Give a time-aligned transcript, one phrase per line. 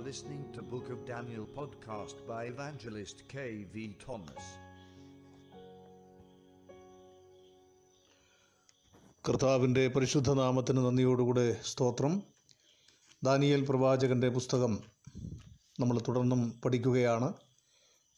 [0.00, 3.74] are listening to Book of Daniel podcast by evangelist K.V.
[4.04, 4.44] Thomas.
[9.24, 12.12] കർത്താവിന്റെ പരിശുദ്ധ നാമത്തിന് നന്ദിയോടുകൂടെ സ്തോത്രം
[13.22, 14.72] ദാനിയേൽ പ്രവാചകന്റെ പുസ്തകം
[15.78, 17.28] നമ്മൾ തുടർന്നും പഠിക്കുകയാണ്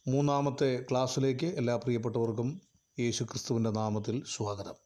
[0.07, 2.49] മൂന്നാമത്തെ ക്ലാസ്സിലേക്ക് എല്ലാ പ്രിയപ്പെട്ടവർക്കും
[2.99, 4.79] യേശു ക്രിസ്തുവിന്റെ നാമത്തിൽ സ്വാഗതം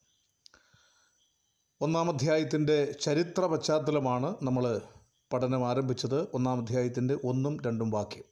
[1.80, 4.66] ഒന്നാം അധ്യായത്തിന്റെ ചരിത്ര പശ്ചാത്തലമാണ് നമ്മൾ
[5.32, 8.24] പഠനം ആരംഭിച്ചത് ഒന്നാം അധ്യായത്തിന്റെ ഒന്നും രണ്ടും വാക്യം.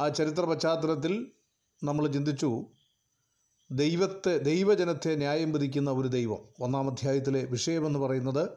[0.00, 1.30] ആ ചരിത്ര പശ്ചാത്തലത്തിൽ
[1.84, 2.64] നമ്മൾ ചിന്തിച്ചു
[3.70, 6.38] ദൈവത്തെ ദൈവജനത്തെ ന്യായം വിധിക്കുന്ന ഒരു ദൈവം.
[6.60, 8.48] ഒന്നാം അധ്യായത്തിലെ വിഷയമെന്ന് പറയുന്നത്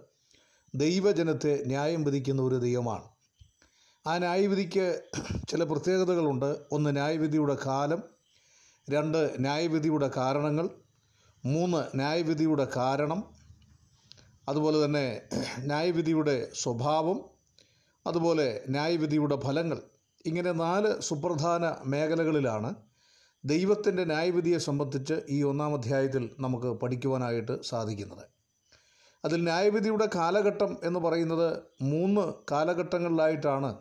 [0.76, 3.04] ദൈവജനത്തെ ന്യായം വിധിക്കുന്ന ഒരു ദൈവമാണ്.
[4.08, 5.02] ആ ന്യായവിധിക്ക്
[5.49, 6.58] ചില പ്രത്യേകതകളുണ്ട്.
[6.72, 8.04] ഒന്ന് ന്യായവിധിയുടെ കാലം.
[8.90, 10.70] രണ്ട് ന്യായവിധിയുടെ കാരണങ്ങൾ.
[11.46, 13.43] മൂന്ന് ന്യായവിധിയുടെ കാരണം.
[14.48, 15.22] അതുപോലെ തന്നെ
[15.60, 17.20] ന്യായവിധിയുടെ സ്വഭാവം
[18.08, 19.82] അതുപോലെ ന്യായവിധിയുടെ ഫലങ്ങൾ
[20.26, 22.76] ഇങ്ങനെ നാല് സുപ്രധാന മേഖലകളിലാണ്
[23.46, 28.26] ദൈവത്തിന്റെ ന്യായവിധിയെ സംബന്ധിച്ച് ഈ ഒന്നാം അധ്യായത്തിൽ നമുക്ക് പഠിക്കുവാനായിട്ട് സാധിക്കുന്നത്.
[29.26, 33.78] അതിൽ ന്യായവിധിയുടെ കാലഘട്ടം എന്ന് പറയുന്നത് മൂന്ന് കാലഘട്ടങ്ങളിലായിട്ടാണ്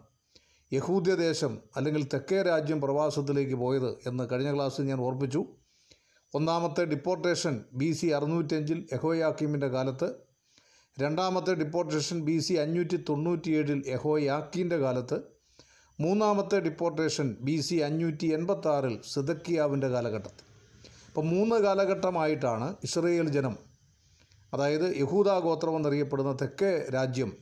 [0.73, 5.45] യഹൂദ്യദേശം അല്ലെങ്കിൽ തെക്കേ രാജ്യം പ്രവാസത്തിലേക്ക് പോയത് എന്ന് കഴിഞ്ഞ ക്ലാസ്സിൽ ഞാൻ ഓർപ്പിച്ചു.
[6.35, 10.32] ഒന്നാമത്തെ ഡിപ്പോർട്ടേഷൻ ബി സി അറുന്നൂറ്റഞ്ചിൽ യഹോയാക്കീമിന്റെ കാലത്ത്
[11.01, 15.17] രണ്ടാമത്തെ ഡിപ്പോർട്ടേഷൻ ബി സി അഞ്ഞൂറ്റി തൊണ്ണൂറ്റിയേഴിൽ യഹോയാക്കീന്റെ കാലത്ത്.
[16.01, 20.45] മൂന്നാമത്തെ ഡിപ്പോർട്ടേഷൻ ബി സി അഞ്ഞൂറ്റി എൺപത്താറിൽ സിദക്കിയാവിന്റെ കാലഘട്ടത്തിൽ.
[21.09, 23.59] അപ്പോൾ മൂന്ന് കാലഘട്ടമായിട്ടാണ് ഇസ്രയേൽ ജനം
[24.55, 27.33] അതായത് യഹൂദ ഗോത്രം എന്നറിയപ്പെടുന്ന തെക്കേ രാജ്യം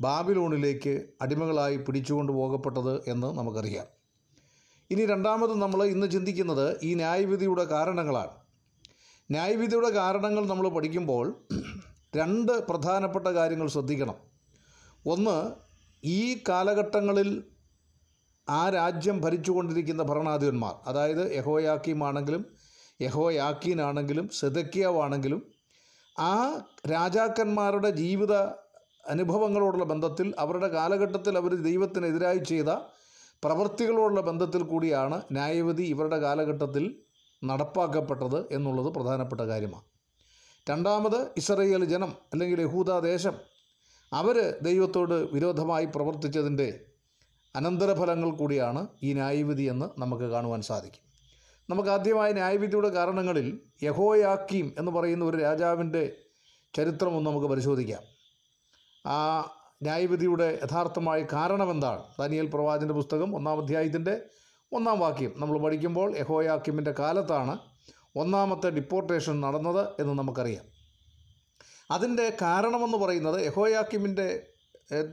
[0.00, 3.86] ബാബിലോണിലേക്ക് അടിമകളായി പിടിച്ചുകൊണ്ട് പോകപ്പെട്ടത് എന്ന് നമുക്കറിയാം.
[4.90, 8.34] ഇനി രണ്ടാമത് നമ്മൾ ഇന്ന് ചിന്തിക്കുന്നത് ഈ ന്യായവിധിയുടെ കാരണങ്ങളാണ്.
[9.30, 11.26] ന്യായവിധിയുടെ കാരണങ്ങൾ നമ്മൾ പഠിക്കുമ്പോൾ
[12.16, 14.16] രണ്ട് പ്രധാനപ്പെട്ട കാര്യങ്ങൾ ശ്രദ്ധിക്കണം.
[15.06, 15.36] ഒന്ന്
[16.04, 17.44] ഈ കാലഘട്ടങ്ങളിൽ
[18.48, 22.42] ആ രാജ്യം ഭരിച്ചുകൊണ്ടിരിക്കുന്ന ഭരണാധിപന്മാർ അതായത് യഹോയാക്കീമാണെങ്കിലും
[23.02, 25.40] യഹോയാക്കീനാണെങ്കിലും സെതക്കിയാവാണെങ്കിലും
[26.18, 26.34] ആ
[26.90, 28.34] രാജാക്കന്മാരുടെ ജീവിത
[29.08, 32.70] അനുഭവങ്ങളോടുള്ള ബന്ധത്തിൽ അവരുടെ കാലഘട്ടത്തിൽ അവർ ദൈവത്തിനെതിരായി ചെയ്ത
[33.44, 36.84] പ്രവൃത്തികളോടുള്ള ബന്ധത്തിൽ കൂടിയാണ് ന്യായവിധി ഇവരുടെ കാലഘട്ടത്തിൽ
[37.44, 39.91] നടപ്പാക്കപ്പെട്ടത് എന്നുള്ളത് പ്രധാനപ്പെട്ട കാര്യമാണ്.
[40.70, 43.34] രണ്ടാമത് ഇസ്രയേൽ ജനം അല്ലെങ്കിൽ യഹൂദ ദേശം
[44.12, 46.80] അവർ ദൈവത്തോട് വിരോധമായി പ്രവർത്തിച്ചതിന്റെ
[47.56, 51.02] അനന്തരഫലങ്ങൾ കൂടിയാണ് ഈ ന്യായവിധി എന്ന് നമുക്ക് കാണുവാൻ സാധിക്കും.
[51.70, 56.16] നമുക്ക് ആദ്യമായ ന്യായവിധിയുടെ കാരണങ്ങളിൽ യഹോയാക്കീം എന്ന് പറയുന്ന ഒരു രാജാവിന്റെ
[56.74, 58.02] ചരിത്രമൊന്ന് നമുക്ക് പരിശോധിക്കാം.
[59.06, 59.40] ആ
[59.82, 62.02] ന്യായവിധിയുടെ യഥാർത്ഥമായ കാരണം എന്താണ്?
[62.18, 64.20] ദാനിയൽ പ്രവാചന്റെ പുസ്തകം ഒന്നാം അധ്യായത്തിന്റെ
[64.72, 67.71] ഒന്നാം വാക്യം നമ്മൾ പഠിക്കുമ്പോൾ യഹോയാക്കിമിന്റെ കാലത്താണ്
[68.16, 70.64] ഒന്നാമത്തെ ഡിപ്പോർട്ടേഷൻ നടന്നത് എന്ന് നമുക്കറിയാം.
[71.90, 74.46] അതിന്റെ കാരണമെന്ന് പറയുന്നത് യഹോയാക്കിമിന്റെ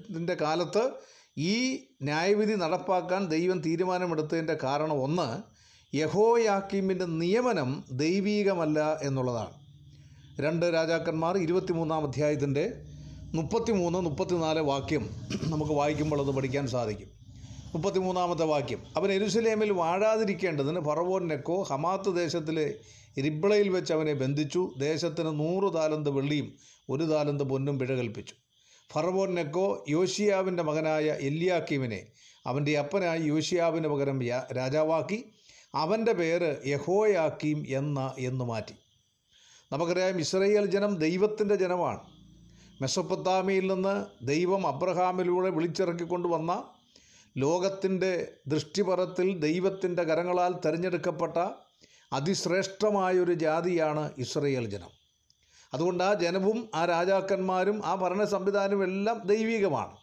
[0.10, 0.92] ഇതിന്റെ കാലത്ത്
[1.38, 5.60] ഈ ന്യായവിധി നടപ്പാക്കാൻ ദൈവം തീരുമാനമെടുത്തതിന്റെ കാരണം ഒന്ന്
[5.96, 9.54] യഹോയാക്കിമിന്റെ നിയമനം ദൈവീകമല്ല എന്നുള്ളതാണ്.
[10.40, 12.82] രണ്ട് രാജാക്കന്മാർ ഇരുപത്തിമൂന്നാം അധ്യായത്തിന്റെ
[13.36, 15.10] മുപ്പത്തിമൂന്ന് മുപ്പത്തിനാല് വാക്യം
[15.50, 17.19] നമുക്ക് വായിക്കുമ്പോൾ അത് പഠിക്കാൻ സാധിക്കും.
[17.74, 18.84] മുപ്പത്തിമൂന്നാമത്തെ വാക്യം.
[18.98, 22.74] അവൻ എരുസലേമിൽ വാഴാതിരിക്കേണ്ടതിന് ഫറവോൻ നെക്കോ ഹമാത്ത് ദേശത്തിലെ
[23.18, 24.74] റിബ്ളയിൽ വെച്ച് അവനെ ബന്ധിച്ചു.
[24.78, 26.54] ദേശത്തിന് നൂറ് താലന്ത് വെള്ളിയും
[26.90, 28.36] ഒരു താലന്ത് പൊന്നും പിഴ കൽപ്പിച്ചു.
[28.94, 32.06] ഫറവോൻ നെക്കോ യോഷിയാവിന്റെ മകനായ എല്ലിയാക്കീമിനെ
[32.46, 35.26] അവന്റെ അപ്പനായി യോഷിയാവിന് പകരം രാജാവാക്കി.
[35.76, 38.74] അവന്റെ പേര് യഹോയാക്കീം എന്ന എന്ന് മാറ്റി.
[39.72, 42.00] നമുക്കറിയാം ഇസ്രയേൽ ജനം ദൈവത്തിന്റെ ജനമാണ്.
[42.82, 46.64] മെസ്സൊപ്പത്താമിയിൽ നിന്ന് ദൈവം അബ്രഹാമിലൂടെ വിളിച്ചിറക്കിക്കൊണ്ടുവന്ന
[47.40, 51.38] ലോകത്തിന്റെ ദൃഷ്ടിപരത്തിൽ ദൈവത്തിന്റെ കരങ്ങളാൽ തിരഞ്ഞെടുക്കപ്പെട്ട
[52.14, 54.90] അതിശ്രേഷ്ഠമായൊരു ജാതിയാണ് ഇസ്രയേൽ ജനം.
[55.74, 59.98] അതുകൊണ്ട് ആ ജനവും ആ രാജാക്കന്മാരും ആ ഭരണ സംവിധാനവും എല്ലാം ദൈവികമാണ്.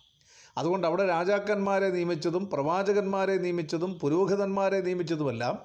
[0.58, 5.58] അതുകൊണ്ട് അവിടെ രാജാക്കന്മാരെ നിയമിച്ചതും പ്രവാചകന്മാരെ നിയമിച്ചതും പുരോഹിതന്മാരെ നിയമിച്ചതുമെല്ലാം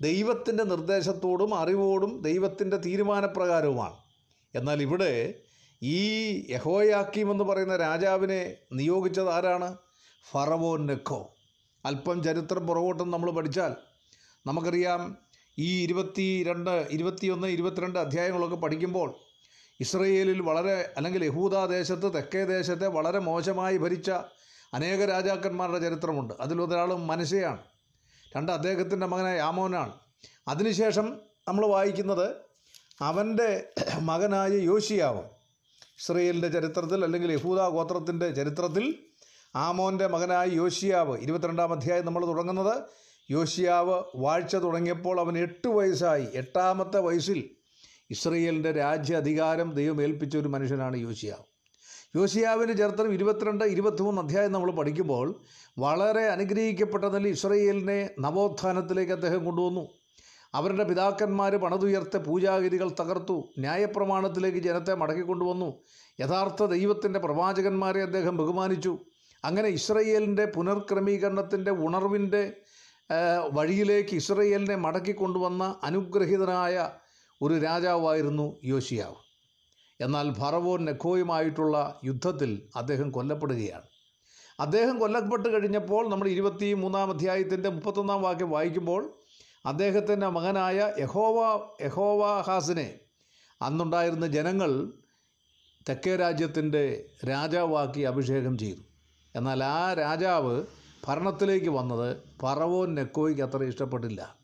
[0.00, 3.96] ദൈവത്തിന്റെ നിർദ്ദേശത്തോടും അറിവോടും ദൈവത്തിന്റെ തീരുമാനപ്രകാരവുമാണ്.
[4.54, 5.34] എന്നാൽ ഇവിടെ
[5.82, 5.98] ഈ
[6.50, 9.76] യഹോയാക്കീം എന്ന് പറയുന്ന രാജാവിനെ നിയോഗിച്ചത് ആരാണ്?
[10.26, 11.34] ഫറവോൻ നെക്കോ
[11.84, 13.72] അല്പം ചരിത്രം പുറകോട്ടും നമ്മൾ പഠിച്ചാൽ
[14.46, 15.16] നമുക്കറിയാം
[15.58, 19.14] ഈ ഇരുപത്തി രണ്ട് ഇരുപത്തിയൊന്ന് ഇരുപത്തിരണ്ട് അധ്യായങ്ങളൊക്കെ പഠിക്കുമ്പോൾ
[19.80, 24.10] ഇസ്രയേലിൽ വളരെ അല്ലെങ്കിൽ യഹൂദാ ദേശത്ത് തെക്കേ ദേശത്തെ വളരെ മോശമായി ഭരിച്ച
[24.74, 26.34] അനേക രാജാക്കന്മാരുടെ ചരിത്രമുണ്ട്.
[26.40, 27.62] അതിലൊരാൾ മനസ്സെയാണ്
[28.36, 29.92] രണ്ട് അദ്ദേഹത്തിന്റെ മകനായ ആമോനാണ്
[30.48, 32.26] അതിനുശേഷം നമ്മൾ വായിക്കുന്നത്
[33.00, 33.68] അവന്റെ
[34.00, 35.22] മകനായ യോശിയാവ്.
[36.00, 39.09] ഇസ്രയേലിന്റെ ചരിത്രത്തിൽ അല്ലെങ്കിൽ യഹൂദ ഗോത്രത്തിന്റെ ചരിത്രത്തിൽ
[39.54, 42.82] ആമോന്റെ മകനായ യോഷിയാവ് ഇരുപത്തിരണ്ടാം അധ്യായം നമ്മൾ തുടങ്ങുന്നത്.
[43.30, 46.26] യോഷിയാവ് വാഴ്ച തുടങ്ങിയപ്പോൾ അവൻ എട്ട് വയസ്സായി.
[46.34, 47.50] എട്ടാമത്തെ വയസ്സിൽ
[48.10, 51.42] ഇസ്രയേലിന്റെ രാജ്യ അധികാരം ദൈവം ഏൽപ്പിച്ച ഒരു മനുഷ്യനാണ് യോശിയാവ്.
[52.16, 55.40] യോശിയാവിന്റെ ചരിത്രം ഇരുപത്തിരണ്ട് ഇരുപത്തിമൂന്ന് അധ്യായം നമ്മൾ പഠിക്കുമ്പോൾ
[55.78, 59.88] വളരെ അനുഗ്രഹിക്കപ്പെട്ടതിൽ ഇസ്രയേലിനെ നവോത്ഥാനത്തിലേക്ക് അദ്ദേഹം കൊണ്ടുവന്നു.
[60.54, 63.44] അവരുടെ പിതാക്കന്മാർ പണതുയർത്ത പൂജാഗിരികൾ തകർത്തു.
[63.58, 65.82] ന്യായപ്രമാണത്തിലേക്ക് ജനത്തെ മടക്കിക്കൊണ്ടുവന്നു
[66.20, 68.98] യഥാർത്ഥ ദൈവത്തിന്റെ പ്രവാചകന്മാരെ അദ്ദേഹം ബഹുമാനിച്ചു.
[69.44, 72.52] അങ്ങനെ ഇസ്രയേലിന്റെ പുനർക്രമീകരണത്തിന്റെ ഉണർവിന്റെ
[73.52, 76.74] വഴിയിലേക്ക് ഇസ്രയേലിനെ മടക്കി കൊണ്ടുവന്ന അനുഗ്രഹീതനായ
[77.42, 79.16] ഒരു രാജാവായിരുന്നു യോശിയാവ്.
[80.00, 83.86] എന്നാൽ ഫറവോൻ നെഖോയുമായിട്ടുള്ള യുദ്ധത്തിൽ അദ്ദേഹം കൊല്ലപ്പെടുകയാണ്.
[84.60, 89.02] അദ്ദേഹം കൊല്ലപ്പെട്ട് കഴിഞ്ഞപ്പോൾ നമ്മൾ ഇരുപത്തി മൂന്നാം അധ്യായത്തിന്റെ മുപ്പത്തൊന്നാം വാക്യം വായിക്കുമ്പോൾ
[89.66, 91.38] അദ്ദേഹത്തിന്റെ മകനായ യഹോവ
[91.82, 93.00] യഹോവാഹാസിനെ
[93.62, 94.70] അന്നുണ്ടായിരുന്ന ജനങ്ങൾ
[95.88, 96.84] തെക്കേ രാജ്യത്തിന്റെ
[97.28, 98.82] രാജാവാക്കി അഭിഷേകം ചെയ്തു.
[99.36, 100.64] എന്നാൽ ആ രാജാവ്
[101.06, 104.36] ഭരണത്തിലേക്ക് വന്നത് ഫറവോൻ നെക്കോയ്ക്ക് അത്ര ഇഷ്ടപ്പെട്ടില്ല.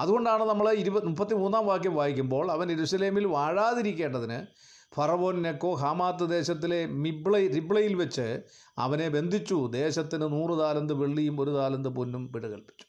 [0.00, 4.46] അതുകൊണ്ടാണ് നമ്മൾ ഇരുപത് മുപ്പത്തി മൂന്നാം വാക്യം വായിക്കുമ്പോൾ അവൻ ഇരുസലേമിൽ വാഴാതിരിക്കേണ്ടതിന്
[4.94, 8.42] ഫറവോൻ നെക്കോ ഹാമാത്ത് ദേശത്തിലെ മിബ്ലൈ റിബ്ലയിൽ വെച്ച്
[8.78, 9.68] അവനെ ബന്ധിച്ചു.
[9.72, 12.86] ദേശത്തിന് നൂറ് താലന്ത് വെള്ളിയും ഒരു താലന്ത് പൊന്നും പിഴ കൽപ്പിച്ചു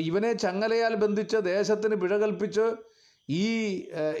[0.00, 2.76] ഇവനെ ചങ്ങലയാൽ ബന്ധിച്ച് ദേശത്തിന് പിഴ കൽപ്പിച്ച്
[3.30, 3.46] ഈ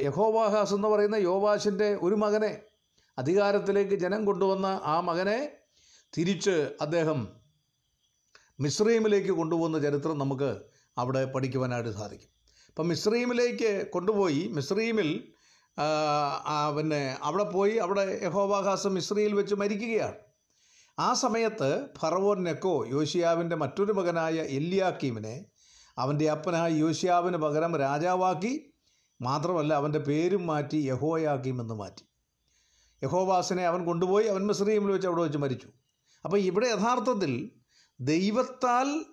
[0.02, 2.60] യഹോവാഹാസ് എന്ന് പറയുന്ന യോവാശിന്റെ ഒരു മകനെ
[3.18, 5.59] അധികാരത്തിലേക്ക് ജനം കൊണ്ടുവന്ന ആ മകനെ
[6.18, 7.28] തിരിച്ച് അദ്ദേഹം
[8.60, 10.60] മിശ്രീമിലേക്ക് കൊണ്ടുപോകുന്ന ചരിത്രം നമുക്ക്
[10.98, 12.30] അവിടെ പഠിക്കുവാനായിട്ട് സാധിക്കും.
[12.68, 15.10] അപ്പം മിശ്രീമിലേക്ക് കൊണ്ടുപോയി മിശ്രീമിൽ
[16.76, 20.18] പിന്നെ അവിടെ പോയി അവിടെ യഹോവാഹാസ് മിശ്രിയിൽ വെച്ച് മരിക്കുകയാണ്.
[20.98, 21.70] ആ സമയത്ത്
[22.00, 25.46] ഫറവോൻ നെക്കോ യോശിയാവിന്റെ മറ്റൊരു മകനായ എല്ലിയാക്കീമിനെ
[25.98, 28.52] അവന്റെ അപ്പനായ യോശിയാവിന് പകരം രാജാവാക്കി
[29.22, 32.04] മാത്രമല്ല അവന്റെ പേരും മാറ്റി യഹോയാക്കീം എന്ന് മാറ്റി.
[33.02, 35.68] യഹോവാസിനെ അവൻ കൊണ്ടുപോയി അവൻ മിശ്രീമിൽ വെച്ച് അവിടെ വെച്ച് മരിച്ചു.
[36.24, 37.50] അപ്പോൾ ഇവിടെ യഥാർത്ഥത്തിൽ
[38.00, 39.04] ദൈവത്താൽ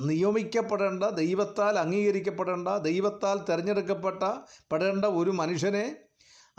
[0.00, 4.22] നിയമിക്കപ്പെടേണ്ട ദൈവത്താൽ അംഗീകരിക്കപ്പെടേണ്ട ദൈവത്താൽ തിരഞ്ഞെടുക്കപ്പെട്ട
[4.72, 5.96] പെടേണ്ട ഒരു മനുഷ്യനെ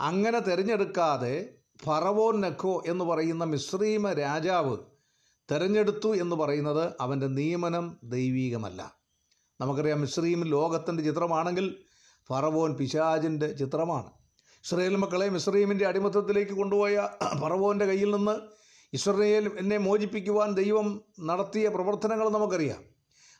[0.00, 4.76] അങ്ങനെ തിരഞ്ഞെടുക്കാതെ ഫറവോൻ നഖോ എന്ന് പറയുന്ന മിശ്രീമ രാജാവ്
[5.52, 8.96] തിരഞ്ഞെടുത്തു എന്ന് പറയുന്നത് അവന്റെ നിയമനം ദൈവീകമല്ല.
[9.60, 11.84] നമുക്കറിയാം മിശ്രീം ലോകത്തിന്റെ ചിത്രമാണെങ്കിൽ
[12.28, 14.10] ഫറവോൻ പിശാജിന്റെ ചിത്രമാണ്.
[14.64, 17.08] ഇസ്രയേൽ മക്കളെ മിശ്രീമിന്റെ അടിമത്തത്തിലേക്ക് കൊണ്ടുപോയ
[17.40, 18.59] ഫറവോന്റെ കയ്യിൽ നിന്ന്
[18.92, 22.82] ഇസ്രയേൽ എന്നെ മോചിപ്പിക്കുവാൻ ദൈവം നടത്തിയ പ്രവർത്തനങ്ങൾ നമുക്കറിയാം.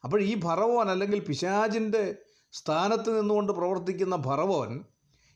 [0.05, 2.15] അപ്പോൾ ഈ ഭറവോൻ അല്ലെങ്കിൽ പിശാജിന്റെ
[2.53, 4.85] സ്ഥാനത്ത് നിന്നുകൊണ്ട് പ്രവർത്തിക്കുന്ന ഭറവോൻ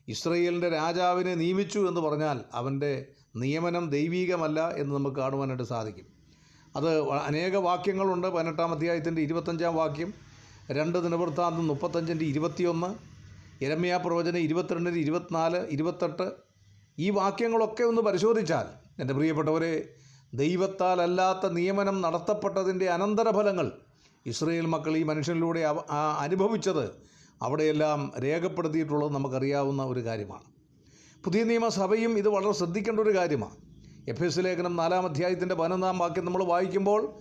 [0.07, 6.07] ഇസ്രയേലിന്റെ രാജാവിനെ നിയമിച്ചു എന്ന് പറഞ്ഞാൽ അവന്റെ നിയമനം ദൈവീകമല്ല എന്ന് നമുക്ക് കാണുവാനായിട്ട് സാധിക്കും.
[6.75, 8.27] അത് അനേക വാക്യങ്ങളുണ്ട്.
[8.27, 10.13] പതിനെട്ടാം അധ്യായത്തിന്റെ ഇരുപത്തഞ്ചാം വാക്യം
[10.71, 12.95] രണ്ട് ദിനവൃത്താന്തം മുപ്പത്തഞ്ചിന്റെ ഇരുപത്തിയൊന്ന്
[13.63, 16.31] ഇരമ്യാ പ്രവചനം ഇരുപത്തിരണ്ടിന്റെ ഇരുപത്തിനാല് ഇരുപത്തെട്ട്.
[16.99, 18.65] ഈ വാക്യങ്ങളൊക്കെ ഒന്ന് പരിശോധിച്ചാൽ
[19.01, 19.89] എന്റെ പ്രിയപ്പെട്ടവരെ
[20.33, 23.71] ദൈവത്താൽ അല്ലാത്ത നിയമനം നടത്തപ്പെട്ടതിന്റെ അനന്തരഫലങ്ങൾ
[24.25, 25.59] ഇസ്രയേൽ മക്കൾ ഈ മനുഷ്യനിലൂടെ
[26.19, 26.91] അനുഭവിച്ചത്
[27.43, 30.43] അവിടെയെല്ലാം രേഖപ്പെടുത്തിയിട്ടുള്ളത് നമുക്കറിയാവുന്ന ഒരു കാര്യമാണ്.
[31.25, 33.55] പുതിയ നിയമസഭയും ഇത് വളരെ ശ്രദ്ധിക്കേണ്ട ഒരു കാര്യമാണ്.
[34.09, 37.13] എഫ് എസ് ലേഖനം നാലാം അധ്യായത്തിന്റെ പതിനൊന്നാം വാക്യം നമ്മൾ വായിക്കുമ്പോൾ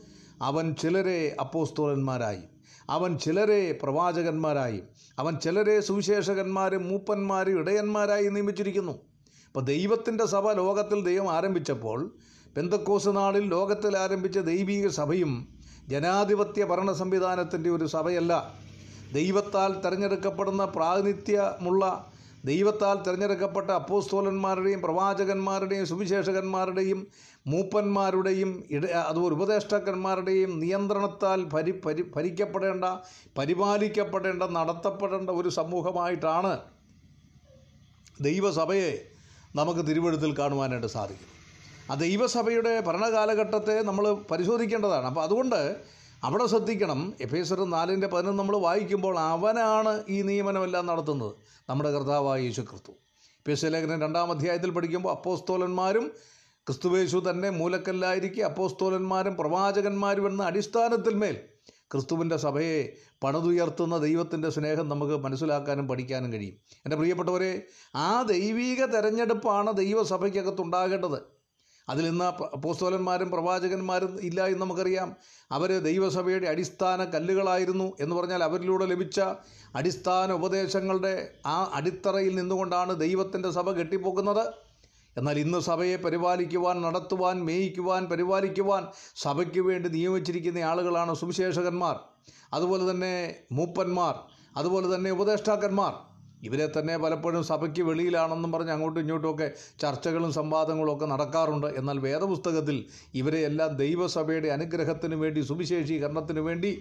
[0.42, 2.42] അവൻ ചിലരെ അപ്പോസ്തോലന്മാരായി
[2.90, 4.82] അവൻ ചിലരെ പ്രവാചകന്മാരായി
[5.18, 8.92] അവൻ ചിലരെ സുവിശേഷകന്മാരും മൂപ്പന്മാരും ഇടയന്മാരായി നിയമിച്ചിരിക്കുന്നു.
[9.46, 12.14] അപ്പോൾ ദൈവത്തിന്റെ സഭ ലോകത്തിൽ ദൈവം ആരംഭിച്ചപ്പോൾ
[12.56, 15.48] പെന്തക്കോസ് നാളിൽ ലോകത്തിൽ ആരംഭിച്ച ദൈവീക സഭയും
[15.88, 18.32] ജനാധിപത്യ ഭരണ സംവിധാനത്തിന്റെ ഒരു സഭയല്ല.
[19.12, 22.12] ദൈവത്താൽ തിരഞ്ഞെടുക്കപ്പെടുന്ന പ്രാതിനിധ്യമുള്ള
[22.44, 27.06] ദൈവത്താൽ തിരഞ്ഞെടുക്കപ്പെട്ട അപ്പോസ്തോലന്മാരുടെയും പ്രവാചകന്മാരുടെയും സുവിശേഷകന്മാരുടെയും
[27.46, 32.84] മൂപ്പന്മാരുടെയും ഇട അതുപോലെ ഉപദേഷ്ടാക്കന്മാരുടെയും നിയന്ത്രണത്താൽ പരി പരി ഭരിക്കപ്പെടേണ്ട
[33.38, 36.54] പരിപാലിക്കപ്പെടേണ്ട നടത്തപ്പെടേണ്ട ഒരു സമൂഹമായിട്ടാണ്
[38.20, 38.92] ദൈവസഭയെ
[39.54, 41.33] നമുക്ക് തിരുവഴുത്തിൽ കാണുവാനായിട്ട് സാധിക്കും
[41.92, 45.06] ദൈവസഭയുടെ ഭരണകാലഘട്ടത്തെ നമ്മൾ പരിശോധിക്കേണ്ടതാണ്.
[45.06, 45.76] അപ്പോൾ അതുകൊണ്ട്
[46.24, 47.14] അവിടെ ശ്രദ്ധിക്കണം.
[47.20, 51.34] എഫ് എസ് നാലിന്റെ പതിനൊന്ന് നമ്മൾ വായിക്കുമ്പോൾ അവനാണ് ഈ നിയമനമെല്ലാം നടത്തുന്നത്.
[51.68, 52.90] നമ്മുടെ കർത്താവായ യേശു ക്രിസ്തു
[53.38, 56.12] എഫ് എസ് ലേഖനം രണ്ടാം അധ്യായത്തിൽ പഠിക്കുമ്പോൾ അപ്പോസ്തോലന്മാരും
[56.68, 61.36] ക്രിസ്തുവേശു തന്നെ മൂലക്കല്ലായിരിക്കെ അപ്പോസ്തോലന്മാരും പ്രവാചകന്മാരും എന്ന അടിസ്ഥാനത്തിൽ മേൽ
[61.92, 66.54] ക്രിസ്തുവിന്റെ സഭയെ പണിതുയർത്തുന്ന ദൈവത്തിന്റെ സ്നേഹം നമുക്ക് മനസ്സിലാക്കാനും പഠിക്കാനും കഴിയും.
[66.84, 67.62] എന്റെ പ്രിയപ്പെട്ടവരെ
[67.96, 71.33] ആ ദൈവീക തെരഞ്ഞെടുപ്പാണ് ദൈവസഭയ്ക്കകത്തുണ്ടാകേണ്ടത്
[71.88, 75.16] അതിൽ നിന്ന് അപ്പോസ്തോലന്മാരും പ്രവാചകന്മാരും ഇല്ല എന്ന് നമുക്കറിയാം.
[75.50, 79.20] അവർ ദൈവസഭയുടെ അടിസ്ഥാന കല്ലുകളായിരുന്നു എന്ന് പറഞ്ഞാൽ അവരിലൂടെ ലഭിച്ച
[79.74, 84.54] അടിസ്ഥാന ഉപദേശങ്ങളുടെ ആ അടിത്തറയിൽ നിന്നുകൊണ്ടാണ് ദൈവത്തിന്റെ സഭ കെട്ടിപ്പോക്കുന്നത്.
[85.16, 88.86] എന്നാൽ ഇന്ന് സഭയെ പരിപാലിക്കുവാൻ നടത്തുവാൻ മേയിക്കുവാൻ പരിപാലിക്കുവാൻ
[89.16, 92.00] സഭയ്ക്ക് വേണ്ടി നിയമിച്ചിരിക്കുന്ന ആളുകളാണ് സുവിശേഷകന്മാർ.
[92.52, 94.14] അതുപോലെ തന്നെ മൂപ്പന്മാർ.
[94.56, 96.13] അതുപോലെ തന്നെ ഉപദേഷ്ടാക്കന്മാർ.
[96.46, 99.48] ഇവരെ തന്നെ പലപ്പോഴും സഭയ്ക്ക് വെളിയിലാണെന്നും പറഞ്ഞ് അങ്ങോട്ടും ഇങ്ങോട്ടുമൊക്കെ
[99.82, 101.68] ചർച്ചകളും സംവാദങ്ങളും ഒക്കെ നടക്കാറുണ്ട്.
[101.80, 102.76] എന്നാൽ വേദപുസ്തകത്തിൽ
[103.20, 106.72] ഇവരെ എല്ലാം ദൈവസഭയുടെ അനുഗ്രഹത്തിന് വേണ്ടി സുവിശേഷീകരണത്തിന് വേണ്ടി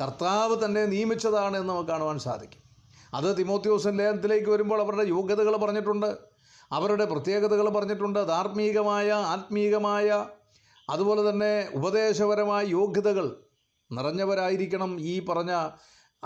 [0.00, 2.62] കർത്താവ് തന്നെ നിയമിച്ചതാണ് എന്ന് നമുക്ക് കാണുവാൻ സാധിക്കും.
[3.14, 6.10] അത് തിമോത്യോസൻ ലേഖനത്തിലേക്ക് വരുമ്പോൾ അവരുടെ യോഗ്യതകൾ പറഞ്ഞിട്ടുണ്ട്
[6.70, 10.08] അവരുടെ പ്രത്യേകതകൾ പറഞ്ഞിട്ടുണ്ട് ധാർമ്മികമായ ആത്മീകമായ
[10.88, 13.26] അതുപോലെ തന്നെ ഉപദേശപരമായ യോഗ്യതകൾ
[13.90, 15.52] നിറഞ്ഞവരായിരിക്കണം ഈ പറഞ്ഞ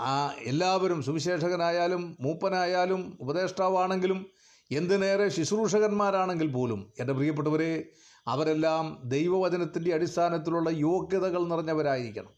[0.01, 4.25] ആ എല്ലാവരും സുവിശേഷകനായാലും മൂപ്പനായാലും ഉപദേഷ്ടാവാണെങ്കിലും
[4.71, 7.83] എന്തിനേറെ ശുശ്രൂഷകന്മാരാണെങ്കിൽ പോലും എന്റെ പ്രിയപ്പെട്ടവരെ
[8.27, 12.31] അവരെല്ലാം ദൈവവചനത്തിന്റെ അടിസ്ഥാനത്തിലുള്ള യോഗ്യതകൾ നിറഞ്ഞവരായിരിക്കണം.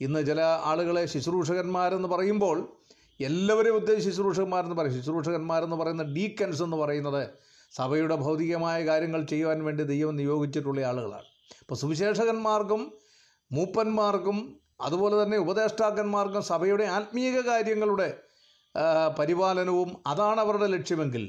[0.00, 2.76] ഇന്ന് ചില ആളുകളെ ശുശ്രൂഷകന്മാരെന്ന് പറയുമ്പോൾ
[3.20, 4.94] എല്ലാവരും ഉദ്ദേശിച്ച് ശുശ്രൂഷകന്മാരെന്ന് പറയും.
[4.94, 7.28] ശുശ്രൂഷകന്മാരെന്ന് പറയുന്ന ഡീക്കൻസ് എന്ന് പറയുന്നത്
[7.72, 11.24] സഭയുടെ ഭൗതികമായ കാര്യങ്ങൾ ചെയ്യുവാൻ വേണ്ടി ദൈവം നിയോഗിച്ചിട്ടുള്ള ആളുകളാണ്.
[11.60, 12.92] അപ്പോൾ സുവിശേഷകന്മാർക്കും
[13.52, 18.08] മൂപ്പന്മാർക്കും അതുപോലെ തന്നെ ഉപദേഷ്ടാക്കന്മാർക്കും സഭയുടെ ആത്മീയ കാര്യങ്ങളുടെ
[19.18, 21.24] പരിപാലനവും അതാണ് അവരുടെ ലക്ഷ്യമെങ്കിൽ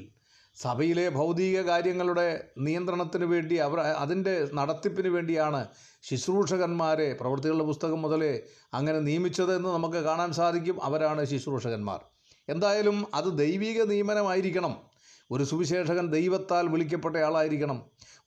[0.62, 5.66] സഭയിലെ ഭൗതിക കാര്യങ്ങളുടെ നിയന്ത്രണത്തിന് വേണ്ടി അവർ അതിന്റെ നടത്തിപ്പിന് വേണ്ടിയാണ്
[6.02, 8.42] ശുശ്രൂഷകന്മാരെ പ്രവൃത്തികളുടെ പുസ്തകം മുതലേ
[8.74, 10.84] അങ്ങനെ നിയമിച്ചത് എന്ന് നമുക്ക് കാണാൻ സാധിക്കും.
[10.84, 12.00] അവരാണ് ശുശ്രൂഷകന്മാർ.
[12.48, 14.91] എന്തായാലും അത് ദൈവിക നിയമനമായിരിക്കണം.
[15.32, 17.78] ഒരു സുവിശേഷകൻ ദൈവത്താൽ വിളിക്കപ്പെട്ടയാളായിരിക്കണം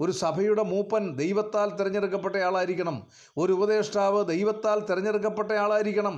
[0.02, 2.96] ഒരു സഭയുടെ മൂപ്പൻ ദൈവത്താൽ തിരഞ്ഞെടുക്കപ്പെട്ടയാളായിരിക്കണം
[3.38, 6.16] ഒരു ഉപദേഷ്ടാവ് ദൈവത്താൽ തിരഞ്ഞെടുക്കപ്പെട്ട ആളായിരിക്കണം.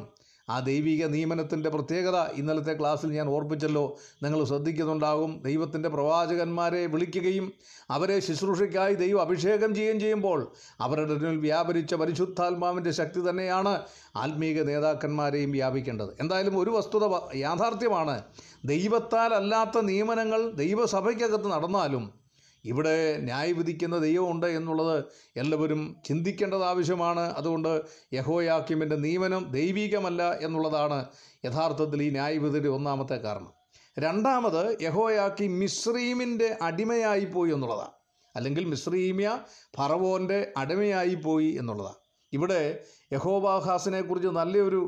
[0.49, 3.97] ആ ദൈവിക നിയമനത്തിന്റെ പ്രത്യേകത ഇന്നലത്തെ ക്ലാസ്സിൽ ഞാൻ ഓർപ്പിച്ചല്ലോ.
[4.23, 5.41] നിങ്ങൾ ശ്രദ്ധിക്കുന്നുണ്ടാകും.
[5.45, 7.53] ദൈവത്തിന്റെ പ്രവാചകന്മാരെ വിളിക്കുകയും
[7.89, 13.81] അവരെ ശുശ്രൂഷയ്ക്കായി ദൈവം അഭിഷേകം ചെയ്യുകയും ചെയ്യുമ്പോൾ അവരുടെ വ്യാപരിച്ച പരിശുദ്ധാത്മാവിന്റെ ശക്തി തന്നെയാണ്
[14.15, 16.09] ആത്മീക നേതാക്കന്മാരെയും വ്യാപിക്കേണ്ടത്.
[16.19, 18.23] എന്തായാലും ഒരു വസ്തുത യാഥാർത്ഥ്യമാണ്.
[18.65, 22.26] ദൈവത്താൽ അല്ലാത്ത നിയമനങ്ങൾ ദൈവസഭയ്ക്കകത്ത് നടന്നാലും
[22.67, 25.03] ഇവിടെ ന്യായവിധിക്കുന്ന ദൈവമുണ്ട് എന്നുള്ളത്
[25.37, 27.19] എല്ലാവരും ചിന്തിക്കേണ്ടത് ആവശ്യമാണ്.
[27.19, 27.81] അതുകൊണ്ട്
[28.13, 31.05] യഹോയാക്കിമിന്റെ നിയമനം ദൈവികമല്ല എന്നുള്ളതാണ്
[31.45, 33.53] യഥാർത്ഥത്തിൽ ഈ ന്യായവിധിയുടെ ഒന്നാമത്തെ കാരണം.
[33.99, 37.91] രണ്ടാമത് യഹോയാക്കി മിശ്രീമിന്റെ അടിമയായിപ്പോയി എന്നുള്ളതാണ്.
[38.35, 39.39] അല്ലെങ്കിൽ മിശ്രീമ്യ
[39.77, 41.95] ഫറവോന്റെ അടിമയായിപ്പോയി എന്നുള്ളതാണ്.
[42.33, 42.83] ഇവിടെ
[43.13, 44.81] യഹോബാഹാസിനെ കുറിച്ച് നല്ലൊരു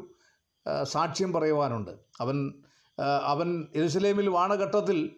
[0.84, 1.92] സാക്ഷ്യം പറയുവാനുണ്ട്.
[2.22, 2.54] അവൻ
[3.24, 5.16] അവൻ എരുസലേമിൽ വാണഘട്ടത്തിൽ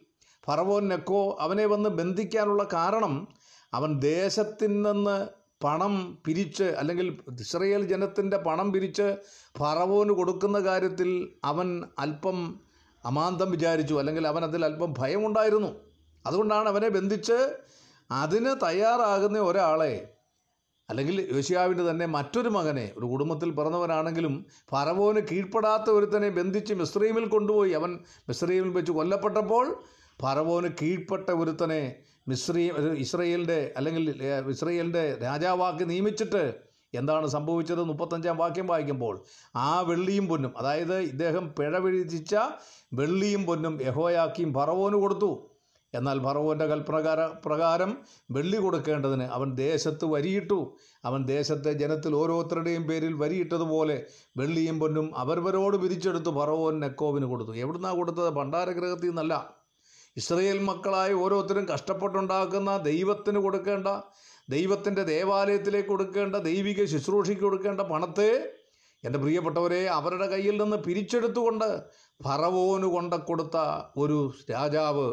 [0.47, 3.27] ഫറവോൻ നെക്കോ അവനെ വന്ന് ബന്ധിക്കാനുള്ള കാരണം
[3.73, 5.27] അവൻ ദേശത്തിൽ നിന്ന്
[5.63, 7.07] പണം പിരിച്ച് അല്ലെങ്കിൽ
[7.39, 9.17] ഇസ്രയേൽ ജനത്തിന്റെ പണം പിരിച്ച്
[9.57, 11.09] ഫറവോന് കൊടുക്കുന്ന കാര്യത്തിൽ
[11.43, 12.37] അവൻ അല്പം
[13.05, 15.71] അമാന്തം വിചാരിച്ചു അല്ലെങ്കിൽ അവൻ അതിൽ അല്പം ഭയമുണ്ടായിരുന്നു.
[16.25, 17.37] അതുകൊണ്ടാണ് അവനെ ബന്ധിച്ച്
[18.09, 19.93] അതിന് തയ്യാറാകുന്ന ഒരാളെ
[20.89, 27.71] അല്ലെങ്കിൽ യോശിയാവിന്റെ തന്നെ മറ്റൊരു മകനെ ഒരു കുടുംബത്തിൽ പിറന്നവനാണെങ്കിലും ഫറവോന് കീഴ്പ്പെടാത്ത ഒരുത്തനെ ബന്ധിച്ച് മിസ്രൈമിൽ കൊണ്ടുപോയി.
[27.71, 29.65] അവൻ മിസ്രൈമിൽ വെച്ച് കൊല്ലപ്പെട്ടപ്പോൾ
[30.21, 32.03] ഫറവോന് കീഴ്പ്പെട്ട ഒരുത്തനെ
[32.79, 34.03] ഒരു ഇസ്രയേലിന്റെ അല്ലെങ്കിൽ
[34.49, 36.43] ഇസ്രയേലിന്റെ രാജാവാക്കി നിയമിച്ചിട്ട്
[36.93, 39.15] എന്താണ് സംഭവിച്ചത് മുപ്പത്തഞ്ചാം വാക്യം വായിക്കുമ്പോൾ
[39.55, 42.35] ആ വെള്ളിയും പൊന്നും അതായത് ഇദ്ദേഹം പിഴ വിഴിച്ച
[42.93, 45.31] വെള്ളിയും പൊന്നും യഹോയാക്കിയും ഫറവോന് കൊടുത്തു.
[45.93, 47.97] എന്നാൽ ഫറവോന്റെ കൽപ്രകാര പ്രകാരം
[48.31, 50.59] വെള്ളി കൊടുക്കേണ്ടതിന് അവൻ ദേശത്ത് വരിയിട്ടു.
[51.05, 54.05] അവൻ ദേശത്തെ ജനത്തിൽ ഓരോരുത്തരുടെയും പേരിൽ വരിയിട്ടതുപോലെ
[54.37, 57.51] വെള്ളിയും പൊന്നും അവരവരോട് വിരിച്ചെടുത്ത് ഫറവോൻ നെക്കോവിന് കൊടുത്തു.
[57.55, 58.29] എവിടുന്നാണ് കൊടുത്തത്?
[58.29, 59.60] ഭണ്ഡാരഗ്രഹത്തിൽ നിന്നല്ല.
[60.17, 63.87] ഇസ്രയേൽ മക്കളായ ഓരോരുത്തരും കഷ്ടപ്പെട്ടുണ്ടാക്കുന്ന ദൈവത്തിന് കൊടുക്കേണ്ട
[64.49, 68.31] ദൈവത്തിന്റെ ദേവാലയത്തിലേക്ക് കൊടുക്കേണ്ട ദൈവിക ശുശ്രൂഷയ്ക്ക് കൊടുക്കേണ്ട പണത്തെ
[69.03, 71.83] എന്റെ പ്രിയപ്പെട്ടവരെ അവരുടെ കയ്യിൽ നിന്ന് പിരിച്ചെടുത്തുകൊണ്ട്
[72.23, 73.57] ഫറവോന് കൊണ്ട കൊടുത്ത
[73.97, 75.07] ഒരു രാജാവ്.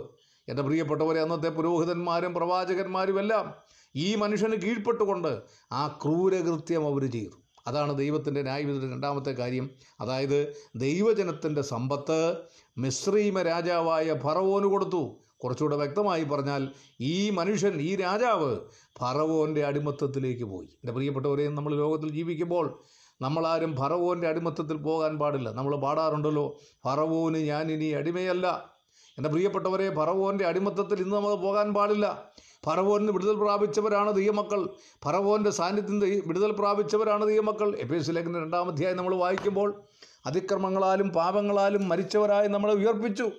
[0.49, 3.55] എന്റെ പ്രിയപ്പെട്ടവരെ അന്നത്തെ പുരോഹിതന്മാരും പ്രവാചകന്മാരുമെല്ലാം
[3.97, 7.48] ഈ മനുഷ്യന് കീഴ്പ്പെട്ടുകൊണ്ട് ആ ക്രൂരകൃത്യം അവർ ചെയ്തു.
[7.69, 9.71] അതാണ് ദൈവത്തിന്റെ ന്യായവിധിയുടെ രണ്ടാമത്തെ കാര്യം.
[10.01, 10.39] അതായത്
[10.77, 12.37] ദൈവജനത്തിന്റെ സമ്പത്ത്
[12.79, 15.03] മിശ്രീമ രാജാവായ ഫറവോന് കൊടുത്തു.
[15.37, 16.63] കുറച്ചുകൂടെ വ്യക്തമായി പറഞ്ഞാൽ
[17.01, 18.57] ഈ മനുഷ്യൻ ഈ രാജാവ്
[19.01, 20.67] ഫറവോന്റെ അടിമത്തത്തിലേക്ക് പോയി.
[20.67, 22.83] എന്റെ പ്രിയപ്പെട്ടവരെ നമ്മൾ ലോകത്തിൽ ജീവിക്കുമ്പോൾ
[23.21, 25.49] നമ്മളാരും ഫറവോന്റെ അടിമത്തത്തിൽ പോകാൻ പാടില്ല.
[25.51, 28.47] നമ്മൾ പാടാറുണ്ടല്ലോ ഫറവോന് ഞാൻ ഇനി അടിമയല്ല.
[29.19, 32.07] എന്റെ പ്രിയപ്പെട്ടവരെ ഫറവോന്റെ അടിമത്തത്തിൽ ഇന്ന് നമ്മൾ പോകാൻ പാടില്ല.
[32.67, 34.69] ഫറവോന് വിടുതൽ പ്രാപിച്ചവരാണ് ദൈവമക്കൾ.
[35.05, 35.99] ഫറവോന്റെ സാന്നിധ്യം
[36.29, 37.77] വിടുതൽ പ്രാപിച്ചവരാണ് ദൈവമക്കൾ.
[37.99, 39.83] എസ് ലേഖന രണ്ടാമധ്യായം നമ്മൾ വായിക്കുമ്പോൾ
[40.27, 43.33] അതിക്രമങ്ങളാലും പാപങ്ങളാലും മരിച്ചവരായി നമ്മളെ ഉയർപ്പിച്ചു.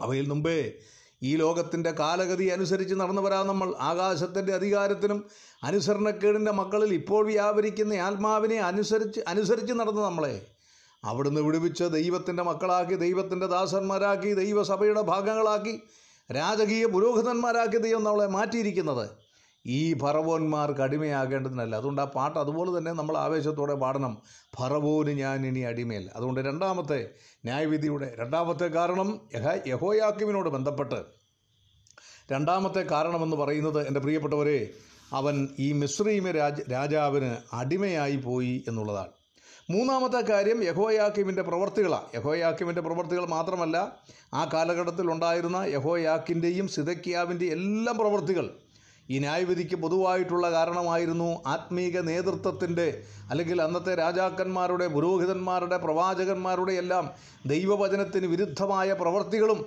[0.00, 0.72] അവയിൽ മുമ്പേ
[1.22, 3.74] ഈ ലോകത്തിന്റെ കാലഗതി അനുസരിച്ച് നടന്നവരാ നമ്മൾ.
[3.80, 5.24] ആകാശത്തിന്റെ അധികാരത്തിനും
[5.64, 10.46] അനുസരണക്കേടിന്റെ മക്കളിൽ ഇപ്പോൾ വ്യാപരിക്കുന്ന ആത്മാവിനെ അനുസരിച്ച് അനുസരിച്ച് നടന്ന നമ്മളെ
[11.04, 15.82] അവിടുന്ന് വിടുവിച്ച് ദൈവത്തിന്റെ മക്കളാക്കി ദൈവത്തിന്റെ ദാസന്മാരാക്കി ദൈവസഭയുടെ ഭാഗങ്ങളാക്കി
[16.32, 19.08] രാജകീയ പുരോഹിതന്മാരാക്കി ദൈവം നമ്മളെ മാറ്റിയിരിക്കുന്നത്.
[19.66, 24.22] ഈ ഭറവോന്മാർ അടിമയാകേണ്ടതിനല്ല അതുകൊണ്ട് ആ പാട്ട് അതുപോലെ തന്നെ നമ്മൾ ആവേശത്തോടെ പാടണം.
[24.58, 27.10] ഭറവോന് ഞാൻ ഇനി അടിമയല്ല അതുകൊണ്ട് രണ്ടാമത്തെ
[27.44, 31.04] ന്യായവിധിയുടെ രണ്ടാമത്തെ കാരണം യഹ യഹോയാക്കിമിനോട് ബന്ധപ്പെട്ട്.
[32.32, 34.70] രണ്ടാമത്തെ കാരണമെന്ന് പറയുന്നത് എന്റെ പ്രിയപ്പെട്ടവരെ
[35.12, 39.19] അവൻ ഈ മിശ്രീമ രാജ രാജാവിന് അടിമയായി പോയി എന്നുള്ളതാണ്.
[39.72, 42.06] മൂന്നാമത്തെ കാര്യം യഹോയാക്കിമിന്റെ പ്രവർത്തികളാണ്.
[42.14, 43.76] യഹോയാക്കിമിന്റെ പ്രവർത്തികൾ മാത്രമല്ല
[44.34, 48.46] ആ കാലഘട്ടത്തിൽ ഉണ്ടായിരുന്ന യഹോയാക്കിന്റെയും സിതക്കിയാവിന്റെയും എല്ലാം പ്രവർത്തികൾ
[49.10, 52.86] ഈ ന്യായവിധിക്ക് പൊതുവായിട്ടുള്ള കാരണമായിരുന്നു ആത്മീക നേതൃത്വത്തിന്റെ
[53.30, 57.06] അല്ലെങ്കിൽ അന്നത്തെ രാജാക്കന്മാരുടെ പുരോഹിതന്മാരുടെ പ്രവാചകന്മാരുടെ എല്ലാം
[57.46, 59.60] ദൈവവചനത്തിന് വിരുദ്ധമായ പ്രവർത്തികളും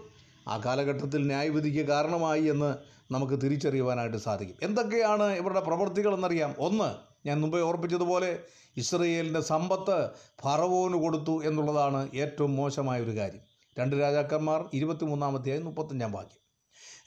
[0.47, 2.71] ആ കാലഘട്ടത്തിൽ ന്യായവിധിക്ക് കാരണമായി എന്ന്
[3.13, 4.57] നമുക്ക് തിരിച്ചറിയുവാനായിട്ട് സാധിക്കും.
[4.61, 6.89] എന്തൊക്കെയാണ് ഇവരുടെ പ്രവൃത്തികളെന്നറിയാം ഒന്ന്
[7.27, 8.31] ഞാൻ മുമ്പേ ഓർപ്പിച്ചതുപോലെ
[8.77, 10.09] ഇസ്രയേലിന്റെ സമ്പത്ത്
[10.43, 13.41] ഫറവോന് കൊടുത്തു എന്നുള്ളതാണ് ഏറ്റവും മോശമായ ഒരു കാര്യം.
[13.79, 16.43] രണ്ട് രാജാക്കന്മാർ ഇരുപത്തിമൂന്നാമത്തെയായി മുപ്പത്തഞ്ചാം വാക്യം.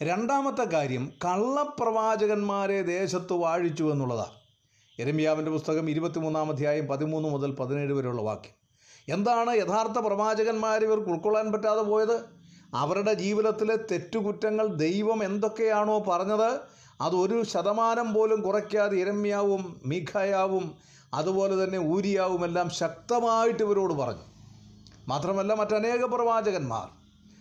[0.09, 4.47] രണ്ടാമത്തെ കാര്യം കള്ളപ്രവാചകന്മാരെ ദേശത്ത് വാഴിച്ചു എന്നുള്ളതാണ്.
[4.99, 8.67] എരമ്യാവിന്റെ പുസ്തകം ഇരുപത്തിമൂന്നാം അധ്യായം പതിമൂന്ന് മുതൽ പതിനേഴ് വരെയുള്ള വാക്യം.
[9.15, 12.25] എന്താണ് യഥാർത്ഥ പ്രവാചകന്മാർ ഇവർക്ക് ഉൾക്കൊള്ളാൻ പറ്റാതെ പോയത്?
[12.75, 16.61] അവരുടെ ജീവിതത്തിലെ തെറ്റുകുറ്റങ്ങൾ ദൈവം എന്തൊക്കെയാണോ പറഞ്ഞത്?
[17.01, 20.75] അതൊരു ശതമാനം പോലും കുറയ്ക്കാതെ ഇരമ്യാവും മീഖയാവും
[21.15, 24.23] അതുപോലെ തന്നെ ഊരിയാവുമെല്ലാം ശക്തമായിട്ട് ഇവരോട് പറഞ്ഞു.
[25.09, 26.89] മാത്രമല്ല മറ്റനേക പ്രവാചകന്മാർ.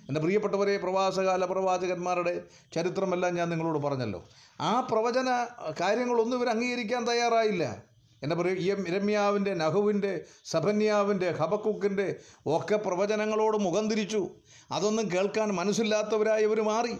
[0.07, 2.41] എന്റെ പ്രിയപ്പെട്ടവരെ പ്രവാസകാല പ്രവാചകന്മാരുടെ
[2.73, 4.23] ചരിത്രമെല്ലാം ഞാൻ നിങ്ങളോട് പറഞ്ഞല്ലോ.
[4.61, 5.47] ആ പ്രവചന
[5.81, 7.83] കാര്യങ്ങളൊന്നും ഇവർ അംഗീകരിക്കാൻ തയ്യാറായില്ല.
[8.23, 14.27] എന്റെ പ്രിയ രമ്യാവിന്റെ നഹുവിന്റെ സഭന്യാവിന്റെ ഹബക്കുക്കിന്റെ ഒക്കെ പ്രവചനങ്ങളോട് മുഖം തിരിച്ചു.
[14.71, 16.97] അതൊന്നും കേൾക്കാൻ മനസ്സില്ലാത്തവരായി ഇവർ മാറി.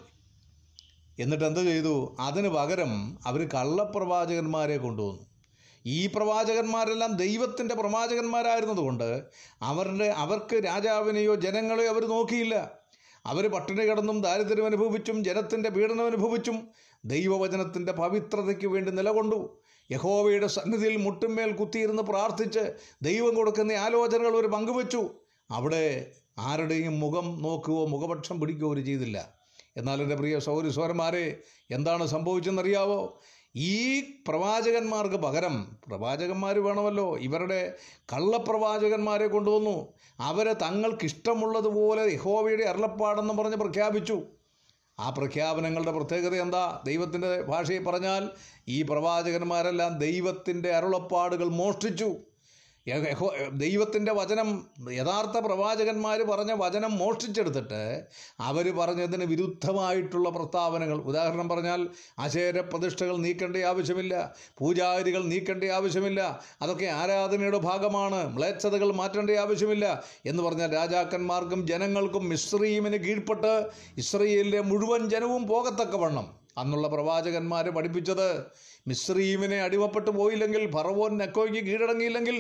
[1.19, 2.15] എന്നിട്ട് എന്ത് ചെയ്തു?
[2.19, 5.35] അതിന് പകരം അവർ കള്ളപ്രവാചകന്മാരെ കൊണ്ടുവന്നു.
[5.86, 9.22] ഈ പ്രവാചകന്മാരെല്ലാം ദൈവത്തിന്റെ പ്രവാചകന്മാരായിരുന്നതുകൊണ്ട്
[9.62, 12.72] അവരുടെ അവർക്ക് രാജാവിനെയോ ജനങ്ങളെയോ അവർ നോക്കിയില്ല.
[13.25, 16.68] അവർ പട്ടിണി കിടന്നും ദാരിദ്ര്യം അനുഭവിച്ചും ജനത്തിന്റെ പീഡനം അനുഭവിച്ചും
[17.06, 19.62] ദൈവവചനത്തിന്റെ പവിത്രതയ്ക്ക് വേണ്ടി നിലകൊണ്ടു.
[19.92, 25.10] യഹോവയുടെ സന്നിധിയിൽ മുട്ടുമേൽ കുത്തിയിരുന്ന് പ്രാർത്ഥിച്ച് ദൈവം കൊടുക്കുന്ന ആലോചനകൾ അവർ പങ്കുവച്ചു.
[25.51, 29.36] അവിടെ ആരുടെയും മുഖം നോക്കുകയോ മുഖപക്ഷം പിടിക്കുകയോ ചെയ്തില്ല.
[29.77, 31.38] എന്നാൽ എന്റെ പ്രിയ സൗരി സോരന്മാരെ
[31.72, 33.22] എന്താണ് സംഭവിച്ചെന്നറിയാവോ?
[33.55, 37.17] ഈ പ്രവാചകന്മാർക്ക് പകരം പ്രവാചകന്മാർ വേണമല്ലോ.
[37.17, 37.74] ഇവരുടെ
[38.13, 39.88] കള്ളപ്രവാചകന്മാരെ കൊണ്ടുവന്നു.
[40.19, 44.21] അവരെ തങ്ങൾക്കിഷ്ടമുള്ളതുപോലെ യഹോവയുടെ അരുളപ്പാടെന്ന് പറഞ്ഞ് പ്രഖ്യാപിച്ചു.
[45.00, 46.81] ആ പ്രഖ്യാപനങ്ങളുടെ പ്രത്യേകത എന്താ?
[46.85, 48.29] ദൈവത്തിന്റെ ഭാഷയിൽ പറഞ്ഞാൽ
[48.67, 52.15] ഈ പ്രവാചകന്മാരെല്ലാം ദൈവത്തിന്റെ അരുളപ്പാടുകൾ മോഷ്ടിച്ചു.
[52.88, 54.50] ദൈവത്തിന്റെ വചനം
[54.92, 57.80] യഥാർത്ഥ പ്രവാചകന്മാർ പറഞ്ഞ വചനം മോഷ്ടിച്ചെടുത്തിട്ട്
[58.39, 60.98] അവർ പറഞ്ഞതിന് വിരുദ്ധമായിട്ടുള്ള പ്രസ്താവനകൾ.
[61.01, 61.82] ഉദാഹരണം പറഞ്ഞാൽ
[62.20, 64.13] അശേര പ്രതിഷ്ഠകൾ നീക്കേണ്ട ആവശ്യമില്ല
[64.58, 66.22] പൂജാരികൾ നീക്കേണ്ട ആവശ്യമില്ല
[66.62, 69.86] അതൊക്കെ ആരാധനയുടെ ഭാഗമാണ് മ്ലേച്ഛതകൾ മാറ്റേണ്ട ആവശ്യമില്ല
[70.25, 73.53] എന്ന് പറഞ്ഞാൽ രാജാക്കന്മാർക്കും ജനങ്ങൾക്കും മിശ്രീമിന് കീഴ്പ്പെട്ട്
[73.98, 76.27] ഇസ്രയേലിലെ മുഴുവൻ ജനവും പോകത്തക്കവണ്ണം.
[76.57, 78.27] അന്നുള്ള പ്രവാചകന്മാർ പഠിപ്പിച്ചത്
[78.88, 82.38] മിശ്രീമിനെ അടിമപ്പെട്ടു പോയില്ലെങ്കിൽ ഫറവോൻ നെക്കോയ്ക്ക് കീഴടങ്ങിയില്ലെങ്കിൽ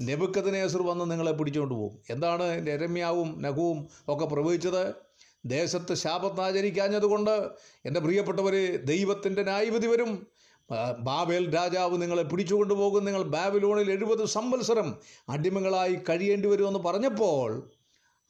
[0.00, 1.98] നെബുക്കതിനേസർ വന്ന് നിങ്ങളെ പിടിച്ചുകൊണ്ട് പോകും.
[2.10, 4.94] എന്താണ് രമ്യാവും നഖുവും ഒക്കെ പ്രവചിച്ചത്
[5.44, 7.50] ദേശത്ത് ശാപത്താചരിക്കാഞ്ഞതുകൊണ്ട്
[7.84, 10.26] എന്റെ പ്രിയപ്പെട്ടവർ ദൈവത്തിന്റെ ന്യായവിധി വരും.
[10.98, 13.04] ബാബേൽ രാജാവ് നിങ്ങളെ പിടിച്ചുകൊണ്ടു പോകും.
[13.04, 17.70] നിങ്ങൾ ബാബിലോണിൽ എഴുപത് സംവത്സരം അടിമകളായി കഴിയേണ്ടി വരുമെന്ന് പറഞ്ഞപ്പോൾ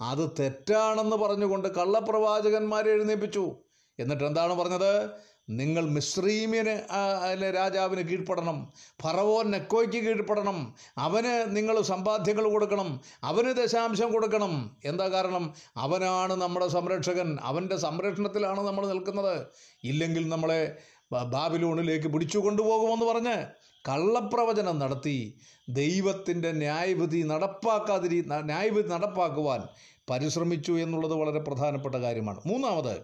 [0.01, 3.53] അത് തെറ്റാണെന്ന് പറഞ്ഞുകൊണ്ട് കള്ളപ്രവാചകന്മാരെ എഴുന്നേൽപ്പിച്ചു
[3.99, 5.11] എന്നിട്ട് എന്താണ് പറഞ്ഞത്?
[5.51, 8.73] നിങ്ങൾ മിശ്രീമിന് അല്ലെ രാജാവിന് കീഴ്പ്പെടണം.
[9.03, 10.75] ഫറവോൻ നെക്കോയ്ക്ക് കീഴ്പ്പെടണം.
[10.99, 13.01] അവന് നിങ്ങൾ സമ്പാദ്യങ്ങൾ കൊടുക്കണം.
[13.25, 14.77] അവന് ദശാംശം കൊടുക്കണം.
[14.85, 15.55] എന്താ കാരണം?
[15.77, 17.39] അവനാണ് നമ്മുടെ സംരക്ഷകൻ.
[17.43, 19.47] അവന്റെ സംരക്ഷണത്തിലാണ് നമ്മൾ നിൽക്കുന്നത്.
[19.85, 20.77] ഇല്ലെങ്കിൽ നമ്മളെ
[21.13, 23.47] ബാബിലൂണിലേക്ക് പിടിച്ചു കൊണ്ടുപോകുമെന്ന് പറഞ്ഞ്
[23.89, 29.63] കള്ളപ്രവചനം നടത്തി ദൈവത്തിന്റെ ന്യായവിധി നടപ്പാക്കാതിരി ന്യായവിധി നടപ്പാക്കുവാൻ
[30.11, 32.41] പരിശ്രമിച്ചു എന്നുള്ളത് വളരെ പ്രധാനപ്പെട്ട കാര്യമാണ്.
[32.47, 32.97] മൂന്നാമത്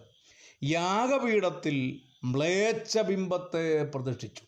[0.63, 4.43] യാഗപീഠത്തിൽ മ്ലേച്ഛബിംബത്തെ പ്രതിഷ്ഠിച്ചു.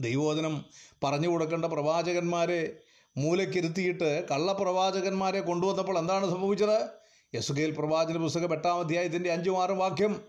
[0.00, 0.64] ദൈവോധനം
[1.04, 2.76] പറഞ്ഞു കൊടുക്കേണ്ട പ്രവാചകന്മാരെ
[3.16, 6.86] മൂലക്കിരുത്തിയിട്ട് കള്ളപ്രവാചകന്മാരെ കൊണ്ടുവന്നപ്പോൾ എന്താണ് സംഭവിച്ചത്?
[7.34, 10.20] യസുകേൽ പ്രവാചന പുസ്തകം എട്ടാം അധ്യായത്തിന്റെ അഞ്ചും ആറും വാക്യം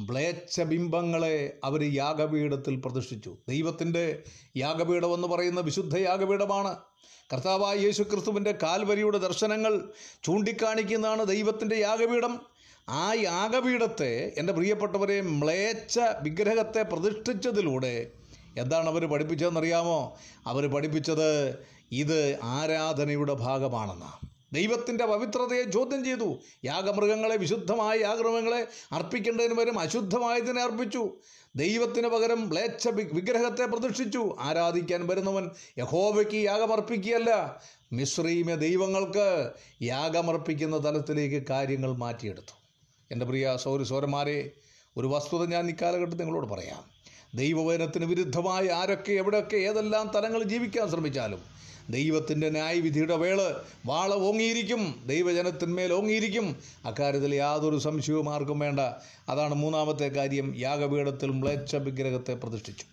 [0.00, 3.36] മ്ലേച്ഛബിംബങ്ങളെ അവർ യാഗപീഠത്തിൽ പ്രതിഷ്ഠിച്ചു.
[3.48, 4.22] ദൈവത്തിന്റെ
[4.56, 6.78] യാഗപീഠം എന്ന് പറയുന്ന വിശുദ്ധ യാഗപീഠമാണ്.
[7.32, 9.92] കർത്താവായ യേശു ക്രിസ്തുവിന്റെ കാൽവരിയുടെ ദർശനങ്ങൾ
[10.22, 12.40] ചൂണ്ടിക്കാണിക്കുന്നതാണ് ദൈവത്തിന്റെ യാഗപീഠം.
[12.88, 18.10] ആ യാഗപീഠത്തെ എന്റെ പ്രിയപ്പെട്ടവരെ മ്ലേച്ഛ വിഗ്രഹത്തെ പ്രതിഷ്ഠിച്ചതിലൂടെ
[18.58, 20.18] എന്താണ് അവർ പഠിപ്പിച്ചതെന്നറിയാമോ?
[20.46, 21.58] അവർ പഠിപ്പിച്ചത്
[21.92, 26.38] ഇത് ആരാധനയുടെ ഭാഗമാണെന്നാണ് ദൈവത്തിന്റെ പവിത്രതയെ ചോദ്യം ചെയ്തു.
[26.64, 31.10] യാഗമൃഗങ്ങളെ വിശുദ്ധമായ യാഗമൃഗങ്ങളെ അർപ്പിക്കേണ്ടതിന് പകരം അശുദ്ധമായതിനെ അർപ്പിച്ചു.
[31.56, 34.36] ദൈവത്തിന് പകരം മ്ലേച്ഛ വിഗ്രഹത്തെ പ്രതിഷ്ഠിച്ചു.
[34.40, 37.62] ആരാധിക്കാൻ വരുന്നവൻ യഹോവയ്ക്ക് യാഗമർപ്പിക്കുകയല്ല.
[37.92, 39.50] മിശ്രീമ ദൈവങ്ങൾക്ക്
[39.82, 42.61] യാഗമർപ്പിക്കുന്ന തലത്തിലേക്ക് കാര്യങ്ങൾ മാറ്റിയെടുത്തു.
[43.12, 44.50] എന്റെ പ്രിയ സൗര സൗരന്മാരെ
[44.96, 46.82] ഒരു വസ്തുത ഞാൻ ഇക്കാലഘട്ടത്തിൽ നിങ്ങളോട് പറയാം.
[47.34, 51.40] ദൈവവചനത്തിന് വിരുദ്ധമായി ആരൊക്കെ എവിടെയൊക്കെ ഏതെല്ലാം തലങ്ങളിൽ ജീവിക്കാൻ ശ്രമിച്ചാലും
[51.90, 53.38] ദൈവത്തിന്റെ ന്യായവിധിയുടെ വേൾ
[53.86, 55.02] വാള ഓങ്ങിയിരിക്കും.
[55.06, 56.56] ദൈവജനത്തിന്മേൽ ഓങ്ങിയിരിക്കും.
[56.84, 58.80] അക്കാര്യത്തിൽ യാതൊരു സംശയവും ആർക്കും വേണ്ട.
[59.28, 60.54] അതാണ് മൂന്നാമത്തെ കാര്യം.
[60.56, 62.84] യാഗപീഠത്തിൽ മ്ലേച്ഛ വിഗ്രഹത്തെ പ്രതിഷ്ഠിച്ചു.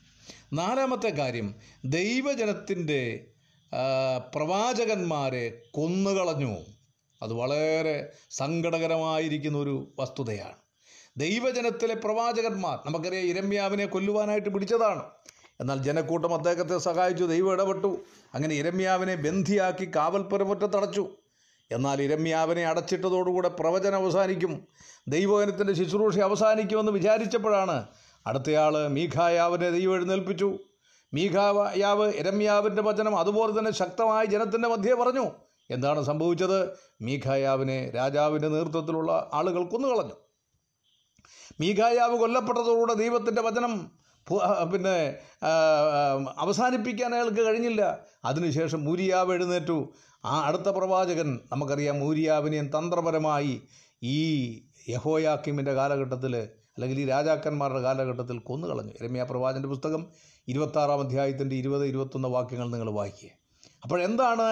[0.53, 1.55] നാലാമത്തെ കാര്യം
[1.85, 3.25] ദൈവജനത്തിന്റെ
[4.35, 6.55] പ്രവാചകന്മാരെ കൊന്നുകളഞ്ഞു.
[7.21, 10.55] അത് വളരെ സങ്കടകരമായിരിക്കുന്ന ഒരു വസ്തുതയാണ്.
[11.17, 15.03] ദൈവജനത്തിലെ പ്രവാചകന്മാർ നമുക്കറിയാം ഇരമ്യാവിനെ കൊല്ലുവാനായിട്ട് പിടിച്ചതാണ്.
[15.61, 17.99] എന്നാൽ ജനക്കൂട്ടം അദ്ദേഹത്തെ സഹായിച്ചു ദൈവം ഇടപെട്ടു.
[18.33, 21.09] അങ്ങനെ ഇരമ്യാവിനെ ബന്ധിയാക്കി കാവൽപ്പുരമുറ്റത്തടച്ചു
[21.71, 24.67] എന്നാൽ ഇരമ്യാവിനെ അടച്ചിട്ടതോടുകൂടെ പ്രവചനം അവസാനിക്കും.
[25.07, 27.87] ദൈവജനത്തിന്റെ ശുശ്രൂഷ അവസാനിക്കുമെന്ന് വിചാരിച്ചപ്പോഴാണ്
[28.27, 30.59] അടുത്തയാൾ മീഖായാവിനെ ദൈവം എഴുന്നേൽപ്പിച്ചു.
[31.13, 35.48] മീഖായാവ് ഇരമ്യാവിന്റെ വചനം അതുപോലെ തന്നെ ശക്തമായി ജനത്തിന്റെ മധ്യേ പറഞ്ഞു.
[35.69, 36.59] എന്താണ് സംഭവിച്ചത്?
[37.01, 40.15] മീഖായാവിനെ രാജാവിന്റെ നേതൃത്വത്തിലുള്ള ആളുകൾ കൊന്നുകളഞ്ഞു.
[41.61, 43.91] മീഖായാവ് കൊല്ലപ്പെട്ടതോടുകൂടെ ദൈവത്തിന്റെ വചനം
[44.73, 45.15] പിന്നെ
[46.37, 47.99] അവസാനിപ്പിക്കാൻ അയാൾക്ക് കഴിഞ്ഞില്ല.
[48.25, 49.93] അതിനുശേഷം മൂരിയാവ് എഴുന്നേറ്റു.
[50.25, 53.61] ആ അടുത്ത പ്രവാചകൻ നമുക്കറിയാം മൂരിയാവിനെയും തന്ത്രപരമായി
[54.03, 54.17] ഈ
[54.89, 56.35] യഹോയാക്കിമിന്റെ കാലഘട്ടത്തിൽ
[56.75, 58.93] അല്ലെങ്കിൽ ഈ രാജാക്കന്മാരുടെ കാലഘട്ടത്തിൽ കൊന്നുകളഞ്ഞു.
[59.03, 60.07] രമ്യ പ്രവാചന്റെ പുസ്തകം
[60.47, 63.38] ഇരുപത്താറാം അധ്യായത്തിന്റെ ഇരുപത് ഇരുപത്തൊന്ന് വാക്യങ്ങൾ നിങ്ങൾ വായിക്കുക
[63.83, 64.47] അപ്പോഴെന്താണ്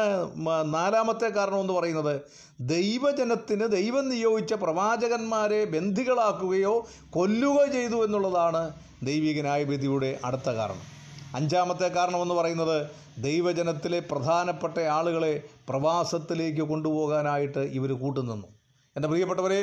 [0.74, 2.22] നാലാമത്തെ കാരണം എന്ന് പറയുന്നത്?
[2.60, 10.98] ദൈവജനത്തിന് ദൈവം നിയോഗിച്ച പ്രവാചകന്മാരെ ബന്ധികളാക്കുകയോ കൊല്ലുക ചെയ്തു എന്നുള്ളതാണ് ദൈവിക ന്യായവിധിയുടെ അടുത്ത കാരണം.
[11.36, 12.88] അഞ്ചാമത്തെ കാരണമെന്ന് പറയുന്നത്
[13.18, 18.48] ദൈവജനത്തിലെ പ്രധാനപ്പെട്ട ആളുകളെ പ്രവാസത്തിലേക്ക് കൊണ്ടുപോകാനായിട്ട് ഇവർ കൂട്ടുനിന്നു.
[18.96, 19.62] എന്റെ പ്രിയപ്പെട്ടവരെ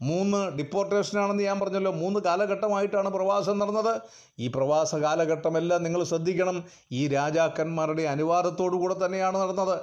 [0.00, 1.92] മൂന്ന് ഡിപ്പോർട്ടേഷനാണെന്ന് ഞാൻ പറഞ്ഞല്ലോ.
[1.92, 4.00] മൂന്ന് കാലഘട്ടമായിട്ടാണ് പ്രവാസം നടന്നത്.
[4.38, 6.64] ഈ പ്രവാസ കാലഘട്ടമെല്ലാം നിങ്ങൾ ശ്രദ്ധിക്കണം.
[6.92, 9.80] ഈ രാജാക്കന്മാരുടെ അനുവാദത്തോടു കൂടെ തന്നെയാണ് നടന്നത്.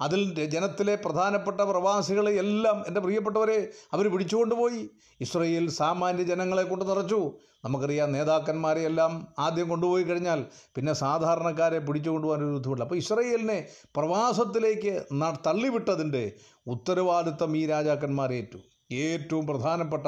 [0.00, 4.90] അതിൽ ജനത്തിലെ പ്രധാനപ്പെട്ട പ്രവാസികളെ എല്ലാം എന്റെ പ്രിയപ്പെട്ടവരെ അവർ പിടിച്ചുകൊണ്ടുപോയി.
[5.20, 7.32] ഇസ്രയേൽ സാമാന്യ ജനങ്ങളെ കൊണ്ട് നിറച്ചു.
[7.64, 10.44] നമുക്കറിയാം നേതാക്കന്മാരെ എല്ലാം ആദ്യം കൊണ്ടുപോയി കഴിഞ്ഞാൽ
[10.76, 12.84] പിന്നെ സാധാരണക്കാരെ പിടിച്ചു കൊണ്ടുപോകാൻ ഒരു ബുദ്ധിമുട്ടില്ല.
[12.84, 15.04] അപ്പോൾ ഇസ്രയേലിനെ പ്രവാസത്തിലേക്ക്
[15.46, 16.32] തള്ളിവിട്ടതിന്റെ
[16.66, 18.58] ഉത്തരവാദിത്തം ഈ രാജാക്കന്മാരേറ്റു.
[18.92, 20.06] ഏറ്റവും പ്രധാനപ്പെട്ട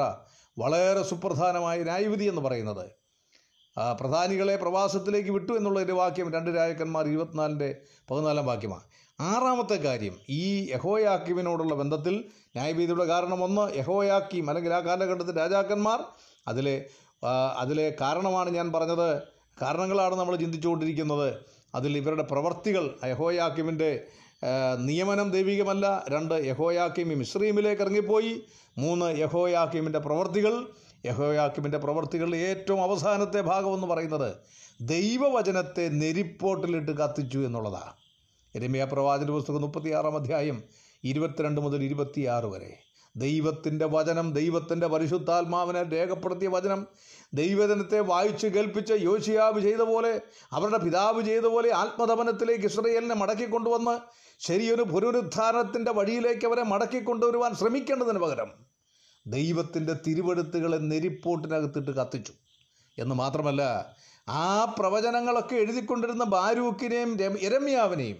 [0.59, 2.85] വളരെ സുപ്രധാനമായ ന്യായവിധി എന്ന് പറയുന്നത്.
[3.99, 8.83] പ്രധാനികളെ പ്രവാസത്തിലേക്ക് വിട്ടു എന്നുള്ളതിന്റെ വാക്യം രണ്ട് രാജാക്കന്മാർ ഇരുപത്തിനാലിന്റെ പതിനാലാം വാക്യമാണ്.
[9.21, 16.03] ആറാമത്തെ കാര്യം ഈ യഹോയാക്കിമിനോടുള്ള ബന്ധത്തിൽ ന്യായവിധിയുടെ കാരണം ഒന്ന് യഹോയാക്കിം അല്ലെങ്കിൽ ആ കാലഘട്ടത്തിൽ രാജാക്കന്മാർ
[16.47, 16.85] അതിലെ
[17.57, 19.23] അതിലെ കാരണമാണ് ഞാൻ പറഞ്ഞത്.
[19.61, 21.39] കാരണങ്ങളാണ് നമ്മൾ ചിന്തിച്ചുകൊണ്ടിരിക്കുന്നത്.
[21.75, 24.07] അതിൽ ഇവരുടെ പ്രവർത്തികൾ യഹോയാക്കിമിന്റെ
[24.75, 26.05] നിയമനം ദൈവികമല്ല.
[26.09, 28.43] രണ്ട് യഹോയാക്കിമി മിശ്രീമിലേക്ക് ഇറങ്ങിപ്പോയി.
[28.77, 30.67] മൂന്ന് യഹോയാക്കിമിന്റെ പ്രവർത്തികൾ.
[31.05, 34.35] യഹോയാക്കിമിന്റെ പ്രവർത്തികളിൽ ഏറ്റവും അവസാനത്തെ ഭാഗമെന്ന് പറയുന്നത്
[34.81, 37.93] ദൈവവചനത്തെ നെരിപ്പോട്ടിലിട്ട് കത്തിച്ചു എന്നുള്ളതാണ്.
[38.55, 40.63] എരമിയ പ്രവാചന പുസ്തകം മുപ്പത്തിയാറാം അധ്യായം
[41.03, 42.77] ഇരുപത്തിരണ്ട് മുതൽ ഇരുപത്തിയാറ് വരെ.
[43.15, 46.87] ദൈവത്തിന്റെ വചനം ദൈവത്തിന്റെ പരിശുദ്ധാത്മാവിനെ രേഖപ്പെടുത്തിയ വചനം
[47.33, 55.91] ദൈവജനത്തെ വായിച്ച് കേൾപ്പിച്ച് യോശിയാവ് ചെയ്ത പോലെ അവരുടെ പിതാവ് ചെയ്ത പോലെ ആത്മതപനത്തിലേക്ക് ഇസ്രയേലിനെ മടക്കിക്കൊണ്ടുവന്ന് ശരിയൊരു പുനരുദ്ധാരണത്തിന്റെ
[55.91, 58.51] വഴിയിലേക്ക് അവരെ മടക്കി കൊണ്ടുവരുവാൻ ശ്രമിക്കേണ്ടതിന് പകരം
[59.27, 62.33] ദൈവത്തിന്റെ തിരുവെടുത്തുകളെ നെരിപ്പോട്ടിനകത്തിട്ട് കത്തിച്ചു.
[62.97, 63.93] എന്ന് മാത്രമല്ല
[64.29, 68.15] ആ പ്രവചനങ്ങളൊക്കെ എഴുതിക്കൊണ്ടിരുന്ന ബാരൂക്കിനെയും രമ-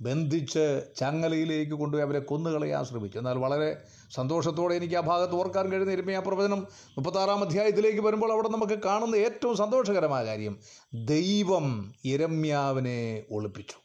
[0.00, 3.18] ബന്ധിച്ച് ചങ്ങലയിലേക്ക് കൊണ്ടുപോയി അവരെ കൊന്നുകളയാൻ ശ്രമിച്ചു.
[3.18, 3.76] എന്നാൽ വളരെ
[4.14, 9.56] സന്തോഷത്തോടെ എനിക്ക് ആ ഭാഗത്ത് ഓർക്കാൻ കഴിയുന്ന ഇരമ്യ പ്രവചനം മുപ്പത്താറാം അധ്യായത്തിലേക്ക് വരുമ്പോൾ അവിടെ നമുക്ക് കാണുന്ന ഏറ്റവും
[9.56, 10.58] സന്തോഷകരമായ കാര്യം
[10.94, 13.83] ദൈവം ഇരമ്യാവിനെ ഒളിപ്പിച്ചു.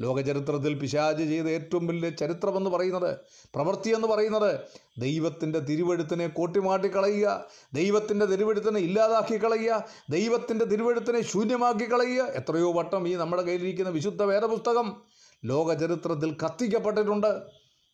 [0.00, 3.10] ലോകചരിത്രത്തിൽ പിശാജ് ചെയ്ത ഏറ്റവും വലിയ ചരിത്രമെന്ന് പറയുന്നത്
[3.54, 4.50] പ്രവൃത്തി എന്ന് പറയുന്നത്
[4.98, 13.42] ദൈവത്തിന്റെ തിരുവെഴുത്തിനെ കൂട്ടിമാട്ടിക്കളയുക ദൈവത്തിന്റെ തിരുവെഴുത്തിനെ ഇല്ലാതാക്കി കളയുക ദൈവത്തിന്റെ തിരുവെഴുത്തിനെ ശൂന്യമാക്കി കളയുക എത്രയോ വട്ടം ഈ നമ്മുടെ
[13.42, 14.96] കയ്യിലിരിക്കുന്ന വിശുദ്ധ വേദപുസ്തകം
[15.44, 17.32] ലോകചരിത്രത്തിൽ കത്തിക്കപ്പെട്ടിട്ടുണ്ട്.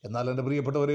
[0.05, 0.91] എന്നാൽ എന്റെ പ്രിയപ്പെട്ടവർ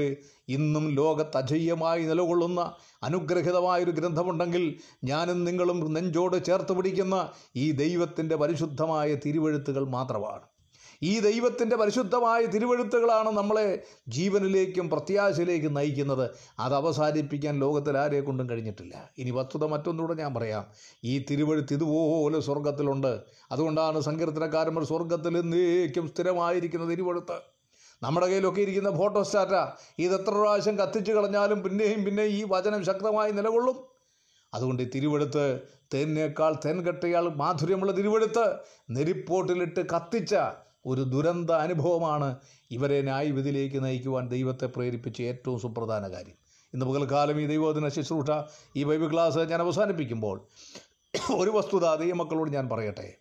[0.48, 2.60] ഇന്നും ലോകത്ത് അജയ്യമായി നിലകൊള്ളുന്ന
[3.02, 4.64] അനുഗ്രഹിതമായൊരു ഗ്രന്ഥമുണ്ടെങ്കിൽ
[5.04, 10.59] ഞാനും നിങ്ങളും നെഞ്ചോട് ചേർത്ത് പിടിക്കുന്ന ഈ ദൈവത്തിന്റെ പരിശുദ്ധമായ തിരുവെഴുത്തുകൾ മാത്രമാണ്.
[11.02, 16.30] ഈ ദൈവത്തിന്റെ പരിശുദ്ധമായ തിരുവഴുത്തുകളാണ് നമ്മളെ ജീവനിലേക്കും പ്രത്യാശയിലേക്കും നയിക്കുന്നത്.
[16.58, 19.10] അത് അവസാനിപ്പിക്കാൻ ലോകത്തിൽ ആരെ കൊണ്ടും കഴിഞ്ഞിട്ടില്ല.
[19.18, 20.66] ഇനി വസ്തുത മറ്റൊന്നുകൂടെ ഞാൻ പറയാം.
[21.04, 23.20] ഈ തിരുവഴുത്ത് ഇതുപോലെ സ്വർഗത്തിലുണ്ട്
[23.52, 27.38] അതുകൊണ്ടാണ് സങ്കീർത്തനക്കാരന്മാർ സ്വർഗത്തിൽ എന്നേക്കും സ്ഥിരമായിരിക്കുന്ന തിരുവഴുത്ത്.
[28.02, 33.32] നമ്മുടെ കയ്യിലൊക്കെ ഇരിക്കുന്ന ഫോട്ടോ സ്റ്റാറ്റ ഇത് എത്ര പ്രാവശ്യം കത്തിച്ചു കളഞ്ഞാലും പിന്നെയും പിന്നെയും ഈ വചനം ശക്തമായി
[33.32, 33.76] നിലകൊള്ളും.
[34.54, 35.60] അതുകൊണ്ട് ഈ തിരുവെടുത്ത്
[35.94, 38.56] തേനേക്കാൾ തേൻകെട്ടയാൾ മാധുര്യമുള്ള തിരുവെടുത്ത്
[38.90, 40.34] നെരിപ്പോട്ടിലിട്ട് കത്തിച്ച
[40.86, 42.36] ഒരു ദുരന്ത അനുഭവമാണ്
[42.70, 46.34] ഇവരെ ന്യായവിധിയിലേക്ക് നയിക്കുവാൻ ദൈവത്തെ പ്രേരിപ്പിച്ച ഏറ്റവും സുപ്രധാന കാര്യം.
[46.74, 48.30] ഇന്ന് പകൽക്കാലം ഈ ദൈവദിന ശുശ്രൂഷ
[48.76, 50.46] ഈ ബൈബിൾ ക്ലാസ് ഞാൻ അവസാനിപ്പിക്കുമ്പോൾ
[51.36, 53.14] ഒരു വസ്തുത ദൈവമക്കളോട് ഞാൻ പറയട്ടെ.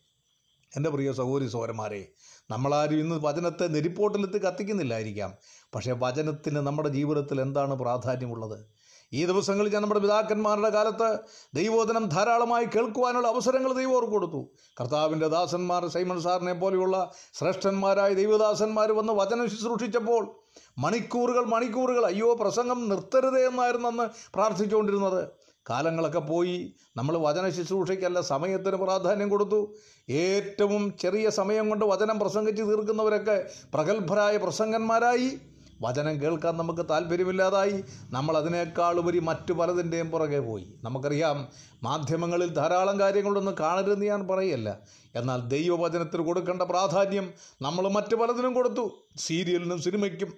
[0.78, 2.08] എന്റെ പ്രിയ സഹോദരി സഹോദരന്മാരെ
[2.52, 5.34] നമ്മളാരും ഇന്ന് വചനത്തെ നെരിപ്പോട്ടിലെത്തി കത്തിക്കുന്നില്ലായിരിക്കാം.
[5.76, 8.79] പക്ഷേ വചനത്തിന് നമ്മുടെ ജീവിതത്തിൽ എന്താണ് പ്രാധാന്യമുള്ളത്?
[9.14, 11.20] ഈ ദിവസങ്ങളിൽ ഞാൻ നമ്മുടെ പിതാക്കന്മാരുടെ കാലത്ത്
[11.54, 14.50] ദൈവോധനം ധാരാളമായി കേൾക്കുവാനുള്ള അവസരങ്ങൾ ദൈവം അവർക്ക് കൊടുത്തു.
[14.82, 20.36] കർത്താവിന്റെ ദാസന്മാർ സൈമൺ സാറിനെ പോലെയുള്ള ശ്രേഷ്ഠന്മാരായ ദൈവദാസന്മാർ വന്ന് വചനം ശുശ്രൂഷിച്ചപ്പോൾ
[20.78, 25.28] മണിക്കൂറുകൾ മണിക്കൂറുകൾ അയ്യോ പ്രസംഗം നിർത്തരുതേ എന്നായിരുന്നു അന്ന് പ്രാർത്ഥിച്ചുകൊണ്ടിരുന്നത്.
[25.70, 26.74] കാലങ്ങളൊക്കെ പോയി.
[26.98, 29.76] നമ്മൾ വചന ശുശ്രൂഷയ്ക്കല്ല സമയത്തിന് പ്രാധാന്യം കൊടുത്തു.
[30.10, 35.49] ഏറ്റവും ചെറിയ സമയം കൊണ്ട് വചനം പ്രസംഗിച്ച് തീർക്കുന്നവരൊക്കെ പ്രഗത്ഭരായ പ്രസംഗന്മാരായി.
[35.82, 37.84] വചനം കേൾക്കാൻ നമുക്ക് താല്പര്യമില്ലാതായി.
[38.10, 40.74] നമ്മൾ അതിനേക്കാൾ ഉപരി മറ്റു പലതിന്റെയും പുറകെ പോയി.
[40.84, 41.48] നമുക്കറിയാം
[41.84, 44.78] മാധ്യമങ്ങളിൽ ധാരാളം കാര്യങ്ങളൊന്നും കാണരുതെന്ന് ഞാൻ പറയല്ല.
[45.16, 49.06] എന്നാൽ ദൈവവചനത്തിന് കൊടുക്കേണ്ട പ്രാധാന്യം നമ്മൾ മറ്റു പലതിനും കൊടുത്തു.
[49.18, 50.34] സീരിയലിനും സിനിമയ്ക്കും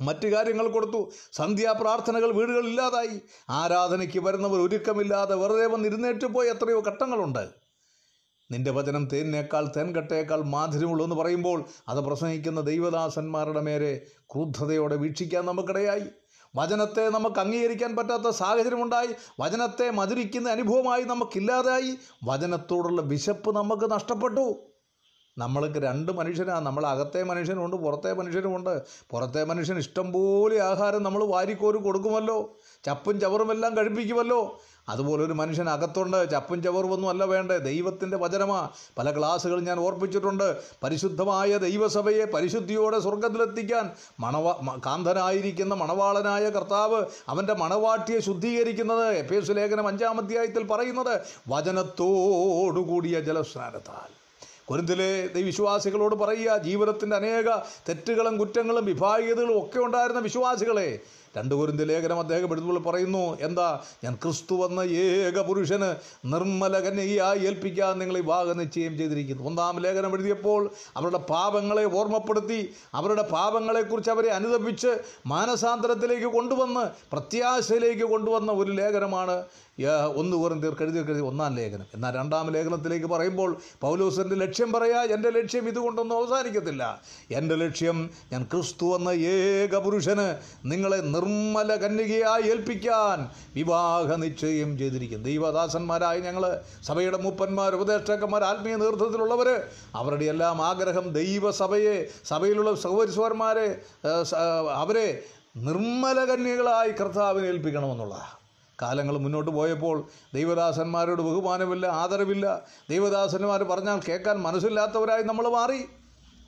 [0.00, 1.10] മറ്റു കാര്യങ്ങൾ കൊടുത്തു.
[1.32, 3.20] സന്ധ്യാപ്രാർത്ഥനകൾ വീടുകളിൽ ഇല്ലാതായി.
[3.50, 7.65] ആരാധനയ്ക്ക് വരുന്നവർ ഒരുക്കമില്ലാതെ വെറുതെ വന്നിരുന്നേറ്റ് പോയി എത്രയോ ഘട്ടങ്ങളുണ്ട്.
[8.50, 16.02] നിന്റെ വചനം തേനിനേക്കാൾ തേൻകട്ടയേക്കാൾ മാധുര്യമുള്ളൂ എന്ന് പറയുമ്പോൾ അത് പ്രസംഗിക്കുന്ന ദൈവദാസന്മാരുടെ മേരെ ക്രൂദ്ധതയോടെ വീക്ഷിക്കാൻ നമുക്കിടയായി.
[16.56, 19.08] വചനത്തെ നമുക്ക് അംഗീകരിക്കാൻ പറ്റാത്ത സാഹചര്യമുണ്ടായി.
[19.40, 21.96] വചനത്തെ മധുരിക്കുന്ന അനുഭവമായി നമുക്കില്ലാതായി.
[22.24, 24.54] വചനത്തോടുള്ള വിശപ്പ് നമുക്ക് നഷ്ടപ്പെട്ടു.
[25.38, 28.82] നമ്മൾക്ക് രണ്ട് മനുഷ്യനാണ് നമ്മൾ അകത്തെ മനുഷ്യനുണ്ട് പുറത്തെ മനുഷ്യനുമുണ്ട്.
[29.10, 32.56] പുറത്തെ മനുഷ്യൻ ഇഷ്ടംപോലെ ആഹാരം നമ്മൾ വാരിക്കോരി കൊടുക്കുമല്ലോ.
[32.84, 34.60] ചപ്പും ചവറുമെല്ലാം കഴിപ്പിക്കുമല്ലോ.
[34.88, 36.30] അതുപോലെ ഒരു മനുഷ്യൻ അകത്തുണ്ട്.
[36.30, 37.58] ചപ്പും ചവറുമൊന്നും അല്ല വേണ്ടേ.
[37.58, 38.68] ദൈവത്തിന്റെ വചനമാ.
[38.98, 40.56] പല ക്ലാസ്സുകൾ ഞാൻ ഓർപ്പിച്ചിട്ടുണ്ട്.
[40.82, 44.52] പരിശുദ്ധമായ ദൈവസഭയെ പരിശുദ്ധിയോടെ സ്വർഗത്തിലെത്തിക്കാൻ മണവ
[44.86, 54.16] കാന്തനായിരിക്കുന്ന മണവാളനായ കർത്താവ് അവന്റെ മണവാട്ടിയെ ശുദ്ധീകരിക്കുന്നത് എഫേസ് ലേഖനം അഞ്ചാം അധ്യായത്തിൽ പറയുന്നത് വചനത്തോടുകൂടിയ ജലസ്നാനത്താൽ.
[54.64, 57.56] കൊരിന്തിലെ വിശ്വാസികളോട് പറയുക ജീവിതത്തിന്റെ അനേക
[57.88, 60.98] തെറ്റുകളും കുറ്റങ്ങളും വിഭാഗീയതകളും ഒക്കെ ഉണ്ടായിരുന്ന വിശ്വാസികളെ
[61.36, 63.68] രണ്ട് കുരുന്തി ലേഖനം അദ്ദേഹം എഴുതുമ്പോൾ പറയുന്നു എന്താ
[64.04, 65.90] ഞാൻ ക്രിസ്തു വന്ന ഏക പുരുഷന്
[66.32, 69.44] നിർമ്മല കന്യകയായി ഏൽപ്പിക്കാൻ നിങ്ങൾ വിവാഹ നിശ്ചയം ചെയ്തിരിക്കുന്നു.
[69.44, 72.60] ഒന്നാം ലേഖനം എഴുതിയപ്പോൾ അവരുടെ പാപങ്ങളെ ഓർമ്മപ്പെടുത്തി
[72.94, 74.92] അവരുടെ പാപങ്ങളെക്കുറിച്ച് അവരെ അനുദപിച്ച്
[75.26, 79.36] മാനസാന്തരത്തിലേക്ക് കൊണ്ടുവന്ന് പ്രത്യാശയിലേക്ക് കൊണ്ടുവന്ന ഒരു ലേഖനമാണ്
[80.20, 81.86] ഒന്ന് കോറിന്ത്യർക്ക് എഴുതി കഴുതി ഒന്നാം ലേഖനം.
[81.94, 86.82] എന്നാൽ രണ്ടാം ലേഖനത്തിലേക്ക് പറയുമ്പോൾ പൗലോസിന്റെ ലക്ഷ്യം പറയാ എന്റെ ലക്ഷ്യം ഇതുകൊണ്ടൊന്നും അവസാനിക്കത്തില്ല.
[87.30, 87.98] എന്റെ ലക്ഷ്യം
[88.32, 90.26] ഞാൻ ക്രിസ്തു എന്ന ഏക പുരുഷന്
[90.72, 93.18] നിങ്ങളെ നിർമ്മല കന്യകയായി ഏൽപ്പിക്കാൻ
[93.56, 95.24] വിവാഹ നിശ്ചയം ചെയ്തിരിക്കുന്നു.
[95.30, 96.44] ദൈവദാസന്മാരായ ഞങ്ങൾ
[96.88, 99.48] സഭയുടെ മൂപ്പന്മാർ ഉപദേഷ്ടാക്കന്മാർ ആത്മീയ നേതൃത്വത്തിലുള്ളവർ
[100.00, 101.96] അവരുടെ എല്ലാം ആഗ്രഹം ദൈവസഭയെ
[102.30, 103.66] സഭയിലുള്ള സഹോദരിസ്വന്മാരെ
[104.82, 105.08] അവരെ
[105.66, 108.34] നിർമ്മല കന്യകളായി കർത്താവിനെ ഏൽപ്പിക്കണമെന്നുള്ളതാണ്
[108.82, 109.96] കാലങ്ങൾ മുന്നോട്ട് പോയപ്പോൾ
[110.34, 112.46] ദൈവദാസന്മാരോട് ബഹുമാനമില്ല ആദരവില്ല.
[112.90, 115.80] ദൈവദാസന്മാർ പറഞ്ഞാൽ കേൾക്കാൻ മനസ്സില്ലാത്തവരായി നമ്മൾ മാറി.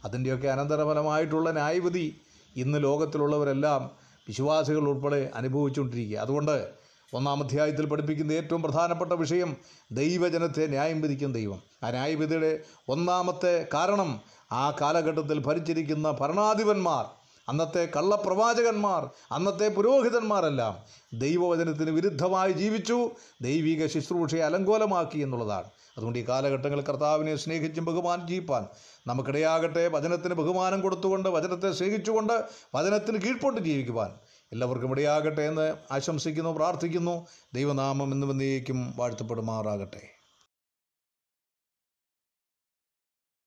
[0.04, 2.06] അതിന്റെയൊക്കെ അനന്തരഫലമായിട്ടുള്ള ന്യായവിധി
[2.56, 3.82] ഇന്ന് ലോകത്തിലുള്ളവരെല്ലാം
[4.28, 6.18] വിശ്വാസികൾ ഉൾപ്പെടെ അനുഭവിച്ചുകൊണ്ടിരിക്കുക.
[6.18, 6.68] അതുകൊണ്ട്
[7.14, 9.56] ഒന്നാം അധ്യായത്തിൽ പഠിപ്പിക്കുന്ന ഏറ്റവും പ്രധാനപ്പെട്ട വിഷയം
[9.92, 11.62] ദൈവജനത്തെ ന്യായം വിധിക്കും ദൈവം.
[11.82, 14.20] ആ ന്യായവിധിയുടെ ഒന്നാമത്തെ കാരണം
[14.52, 17.04] ആ കാലഘട്ടത്തിൽ ഭരിച്ചിരിക്കുന്ന ഭരണാധിപന്മാർ
[17.48, 20.76] അന്നത്തെ കള്ളപ്രവാചകന്മാർ അന്നത്തെ പുരോഹിതന്മാരെല്ലാം
[21.18, 23.10] ദൈവവചനത്തിന് വിരുദ്ധമായി ജീവിച്ചു
[23.42, 25.77] ദൈവിക ശുശ്രൂഷയെ അലങ്കോലമാക്കി എന്നുള്ളതാണ്.
[25.98, 28.66] അതുകൊണ്ട് ഈ കാലഘട്ടങ്ങളിൽ കർത്താവിനെ സ്നേഹിച്ചും ബഹുമാനം ജീവിപ്പാൻ
[29.06, 29.88] നമുക്കിടയാകട്ടെ.
[29.88, 34.10] വചനത്തിന് ബഹുമാനം കൊടുത്തുകൊണ്ട് വചനത്തെ സ്നേഹിച്ചുകൊണ്ട് വചനത്തിന് കീഴ്പോട്ട് ജീവിക്കുവാൻ
[34.52, 37.26] എല്ലാവർക്കും ഇടയാകട്ടെ എന്ന് ആശംസിക്കുന്നു പ്രാർത്ഥിക്കുന്നു.
[37.54, 40.17] ദൈവനാമം എന്ന് വന്നേക്കും വാഴ്ത്തപ്പെടുമാറാകട്ടെ.